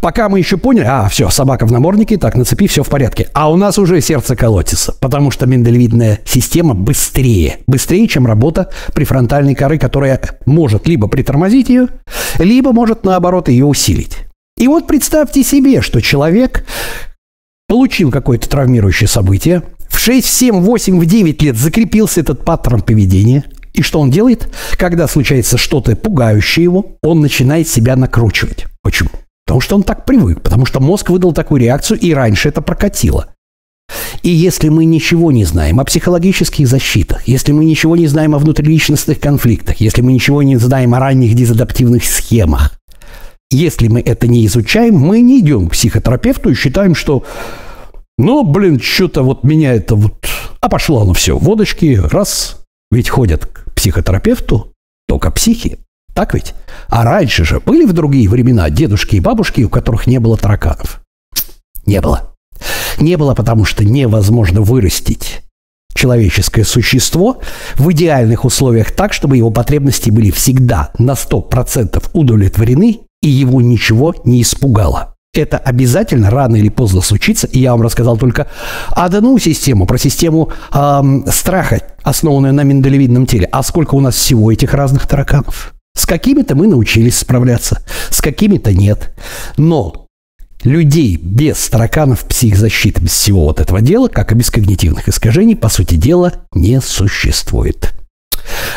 Пока 0.00 0.28
мы 0.28 0.38
еще 0.38 0.56
поняли, 0.56 0.86
а, 0.88 1.08
все, 1.08 1.28
собака 1.28 1.66
в 1.66 1.72
наморднике, 1.72 2.16
так, 2.16 2.36
на 2.36 2.44
цепи, 2.44 2.66
все 2.66 2.82
в 2.82 2.88
порядке. 2.88 3.28
А 3.34 3.50
у 3.50 3.56
нас 3.56 3.78
уже 3.78 4.00
сердце 4.00 4.34
колотится, 4.34 4.94
потому 5.00 5.30
что 5.30 5.46
миндалевидная 5.46 6.20
система 6.24 6.74
быстрее. 6.74 7.58
Быстрее, 7.66 8.08
чем 8.08 8.26
работа 8.26 8.70
префронтальной 8.94 9.54
коры, 9.54 9.78
которая 9.78 10.20
может 10.46 10.86
либо 10.86 11.06
притормозить 11.06 11.68
ее, 11.68 11.88
либо 12.38 12.72
может, 12.72 13.04
наоборот, 13.04 13.48
ее 13.48 13.66
усилить. 13.66 14.18
И 14.56 14.68
вот 14.68 14.86
представьте 14.86 15.42
себе, 15.42 15.82
что 15.82 16.00
человек 16.00 16.64
получил 17.68 18.10
какое-то 18.10 18.48
травмирующее 18.48 19.08
событие, 19.08 19.62
6, 20.02 20.26
в 20.26 20.30
7, 20.30 20.60
8, 20.60 20.98
в 20.98 21.06
9 21.06 21.42
лет 21.42 21.56
закрепился 21.56 22.20
этот 22.22 22.44
паттерн 22.44 22.80
поведения. 22.80 23.44
И 23.72 23.82
что 23.82 24.00
он 24.00 24.10
делает? 24.10 24.48
Когда 24.76 25.06
случается 25.08 25.56
что-то 25.56 25.96
пугающее 25.96 26.64
его, 26.64 26.96
он 27.02 27.20
начинает 27.20 27.68
себя 27.68 27.96
накручивать. 27.96 28.66
Почему? 28.82 29.10
Потому 29.46 29.60
что 29.60 29.76
он 29.76 29.82
так 29.82 30.04
привык, 30.04 30.42
потому 30.42 30.66
что 30.66 30.80
мозг 30.80 31.10
выдал 31.10 31.32
такую 31.32 31.60
реакцию, 31.60 31.98
и 31.98 32.12
раньше 32.12 32.48
это 32.48 32.62
прокатило. 32.62 33.28
И 34.22 34.30
если 34.30 34.68
мы 34.68 34.84
ничего 34.84 35.32
не 35.32 35.44
знаем 35.44 35.80
о 35.80 35.84
психологических 35.84 36.66
защитах, 36.66 37.26
если 37.26 37.52
мы 37.52 37.64
ничего 37.64 37.96
не 37.96 38.06
знаем 38.06 38.34
о 38.34 38.38
внутриличностных 38.38 39.20
конфликтах, 39.20 39.80
если 39.80 40.00
мы 40.00 40.12
ничего 40.12 40.42
не 40.42 40.56
знаем 40.56 40.94
о 40.94 41.00
ранних 41.00 41.34
дезадаптивных 41.34 42.04
схемах, 42.04 42.72
если 43.50 43.88
мы 43.88 44.00
это 44.00 44.28
не 44.28 44.46
изучаем, 44.46 44.94
мы 44.94 45.20
не 45.20 45.40
идем 45.40 45.68
к 45.68 45.72
психотерапевту 45.72 46.50
и 46.50 46.54
считаем, 46.54 46.94
что 46.94 47.24
ну, 48.18 48.44
блин, 48.44 48.80
что-то 48.80 49.22
вот 49.22 49.42
меня 49.42 49.74
это 49.74 49.94
вот... 49.96 50.26
А 50.60 50.68
пошло 50.68 51.02
оно 51.02 51.12
все, 51.12 51.36
водочки, 51.36 52.00
раз. 52.02 52.64
Ведь 52.90 53.08
ходят 53.08 53.48
психотерапевту 53.82 54.74
только 55.08 55.32
психи. 55.32 55.80
Так 56.14 56.34
ведь? 56.34 56.54
А 56.86 57.02
раньше 57.02 57.44
же 57.44 57.58
были 57.58 57.84
в 57.84 57.92
другие 57.92 58.28
времена 58.28 58.70
дедушки 58.70 59.16
и 59.16 59.20
бабушки, 59.20 59.62
у 59.62 59.68
которых 59.68 60.06
не 60.06 60.20
было 60.20 60.36
тараканов. 60.36 61.00
Не 61.84 62.00
было. 62.00 62.32
Не 63.00 63.16
было, 63.16 63.34
потому 63.34 63.64
что 63.64 63.84
невозможно 63.84 64.60
вырастить 64.60 65.40
человеческое 65.94 66.62
существо 66.62 67.40
в 67.74 67.90
идеальных 67.90 68.44
условиях 68.44 68.92
так, 68.92 69.12
чтобы 69.12 69.36
его 69.36 69.50
потребности 69.50 70.10
были 70.10 70.30
всегда 70.30 70.92
на 70.98 71.14
100% 71.14 72.10
удовлетворены 72.12 73.00
и 73.20 73.28
его 73.28 73.60
ничего 73.60 74.14
не 74.24 74.42
испугало. 74.42 75.11
Это 75.34 75.56
обязательно 75.56 76.28
рано 76.28 76.56
или 76.56 76.68
поздно 76.68 77.00
случится, 77.00 77.46
и 77.46 77.58
я 77.58 77.72
вам 77.72 77.80
рассказал 77.80 78.18
только 78.18 78.48
одну 78.90 79.38
систему, 79.38 79.86
про 79.86 79.96
систему 79.96 80.52
эм, 80.74 81.24
страха, 81.26 81.80
основанную 82.02 82.52
на 82.52 82.64
миндалевидном 82.64 83.24
теле. 83.24 83.48
А 83.50 83.62
сколько 83.62 83.94
у 83.94 84.00
нас 84.00 84.14
всего 84.14 84.52
этих 84.52 84.74
разных 84.74 85.06
тараканов? 85.06 85.72
С 85.96 86.04
какими-то 86.04 86.54
мы 86.54 86.66
научились 86.66 87.16
справляться, 87.16 87.82
с 88.10 88.20
какими-то 88.20 88.74
нет. 88.74 89.14
Но 89.56 90.06
людей 90.64 91.16
без 91.16 91.66
тараканов, 91.70 92.24
психзащиты, 92.24 93.00
без 93.00 93.12
всего 93.12 93.46
вот 93.46 93.58
этого 93.58 93.80
дела, 93.80 94.08
как 94.08 94.32
и 94.32 94.34
без 94.34 94.50
когнитивных 94.50 95.08
искажений, 95.08 95.56
по 95.56 95.70
сути 95.70 95.94
дела, 95.94 96.44
не 96.52 96.78
существует. 96.82 97.94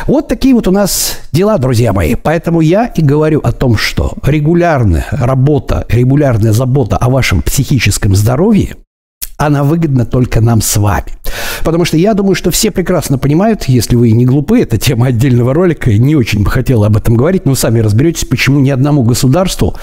Вот 0.07 0.27
такие 0.27 0.53
вот 0.53 0.67
у 0.67 0.71
нас 0.71 1.19
дела, 1.31 1.57
друзья 1.57 1.93
мои. 1.93 2.15
Поэтому 2.15 2.61
я 2.61 2.87
и 2.87 3.01
говорю 3.01 3.39
о 3.39 3.51
том, 3.51 3.77
что 3.77 4.13
регулярная 4.23 5.07
работа, 5.11 5.85
регулярная 5.89 6.53
забота 6.53 6.97
о 6.97 7.09
вашем 7.09 7.41
психическом 7.41 8.15
здоровье, 8.15 8.75
она 9.37 9.63
выгодна 9.63 10.05
только 10.05 10.41
нам 10.41 10.61
с 10.61 10.77
вами. 10.77 11.13
Потому 11.63 11.85
что 11.85 11.97
я 11.97 12.13
думаю, 12.13 12.35
что 12.35 12.51
все 12.51 12.71
прекрасно 12.71 13.17
понимают, 13.17 13.65
если 13.65 13.95
вы 13.95 14.11
не 14.11 14.25
глупы, 14.25 14.61
это 14.61 14.77
тема 14.77 15.07
отдельного 15.07 15.53
ролика, 15.53 15.91
не 15.91 16.15
очень 16.15 16.43
бы 16.43 16.49
хотел 16.49 16.83
об 16.83 16.95
этом 16.95 17.15
говорить, 17.15 17.45
но 17.45 17.55
сами 17.55 17.79
разберетесь, 17.79 18.25
почему 18.25 18.59
ни 18.59 18.69
одному 18.69 19.03
государству 19.03 19.75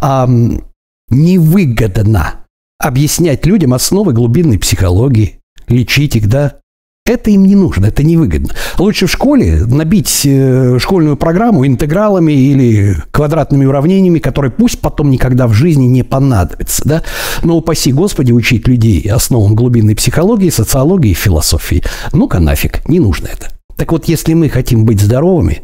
эм, 0.00 0.62
невыгодно 1.08 2.34
объяснять 2.78 3.46
людям 3.46 3.74
основы 3.74 4.12
глубинной 4.12 4.58
психологии, 4.58 5.40
лечить 5.68 6.16
их, 6.16 6.28
да, 6.28 6.56
это 7.04 7.30
им 7.30 7.44
не 7.44 7.56
нужно, 7.56 7.86
это 7.86 8.02
невыгодно. 8.04 8.50
Лучше 8.78 9.06
в 9.06 9.10
школе 9.10 9.64
набить 9.66 10.22
э, 10.24 10.78
школьную 10.78 11.16
программу 11.16 11.66
интегралами 11.66 12.32
или 12.32 12.96
квадратными 13.10 13.64
уравнениями, 13.64 14.18
которые 14.18 14.52
пусть 14.52 14.80
потом 14.80 15.10
никогда 15.10 15.46
в 15.46 15.52
жизни 15.52 15.86
не 15.86 16.04
понадобятся. 16.04 16.82
Да? 16.84 17.02
Но 17.42 17.56
упаси 17.56 17.92
Господи 17.92 18.32
учить 18.32 18.68
людей 18.68 19.10
основам 19.10 19.56
глубинной 19.56 19.96
психологии, 19.96 20.50
социологии 20.50 21.10
и 21.10 21.14
философии. 21.14 21.82
Ну-ка 22.12 22.38
нафиг, 22.38 22.88
не 22.88 23.00
нужно 23.00 23.28
это. 23.28 23.50
Так 23.76 23.90
вот, 23.92 24.06
если 24.06 24.34
мы 24.34 24.48
хотим 24.48 24.84
быть 24.84 25.00
здоровыми, 25.00 25.62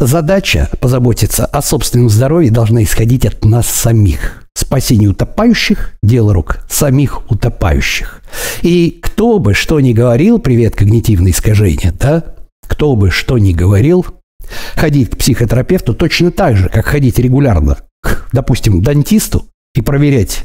задача 0.00 0.68
позаботиться 0.80 1.46
о 1.46 1.62
собственном 1.62 2.10
здоровье 2.10 2.50
должна 2.50 2.82
исходить 2.82 3.26
от 3.26 3.44
нас 3.44 3.66
самих. 3.66 4.43
Спасение 4.56 5.08
утопающих– 5.08 5.94
дело 6.02 6.32
рук 6.32 6.64
самих 6.68 7.28
утопающих. 7.30 8.22
И 8.62 9.00
кто 9.02 9.38
бы 9.38 9.52
что 9.52 9.80
ни 9.80 9.92
говорил, 9.92 10.38
привет, 10.38 10.76
когнитивные 10.76 11.32
искажения, 11.32 11.92
да? 11.92 12.36
Кто 12.66 12.94
бы 12.94 13.10
что 13.10 13.36
ни 13.38 13.52
говорил, 13.52 14.06
ходить 14.74 15.10
к 15.10 15.16
психотерапевту 15.16 15.92
точно 15.94 16.30
так 16.30 16.56
же, 16.56 16.68
как 16.68 16.86
ходить 16.86 17.18
регулярно 17.18 17.78
к, 18.00 18.28
допустим, 18.32 18.80
дантисту 18.80 19.46
и 19.74 19.80
проверять 19.80 20.44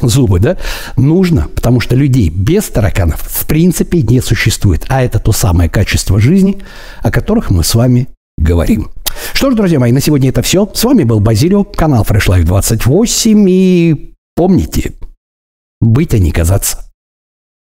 зубы, 0.00 0.40
да, 0.40 0.56
нужно, 0.96 1.48
потому 1.54 1.80
что 1.80 1.94
людей 1.94 2.28
без 2.28 2.64
тараканов 2.64 3.20
в 3.20 3.46
принципе 3.46 4.02
не 4.02 4.20
существует. 4.20 4.84
А 4.88 5.02
это 5.02 5.18
то 5.18 5.32
самое 5.32 5.70
качество 5.70 6.20
жизни, 6.20 6.62
о 7.02 7.10
которых 7.10 7.50
мы 7.50 7.64
с 7.64 7.74
вами 7.74 8.08
говорим. 8.36 8.90
Что 9.32 9.50
ж, 9.50 9.54
друзья 9.54 9.78
мои, 9.78 9.92
на 9.92 10.00
сегодня 10.00 10.30
это 10.30 10.42
все. 10.42 10.70
С 10.72 10.84
вами 10.84 11.04
был 11.04 11.20
Базилио, 11.20 11.64
канал 11.64 12.04
Fresh 12.04 12.28
Life 12.28 12.44
28. 12.44 13.46
И 13.48 14.14
помните, 14.34 14.92
быть, 15.80 16.14
а 16.14 16.18
не 16.18 16.30
казаться. 16.30 16.85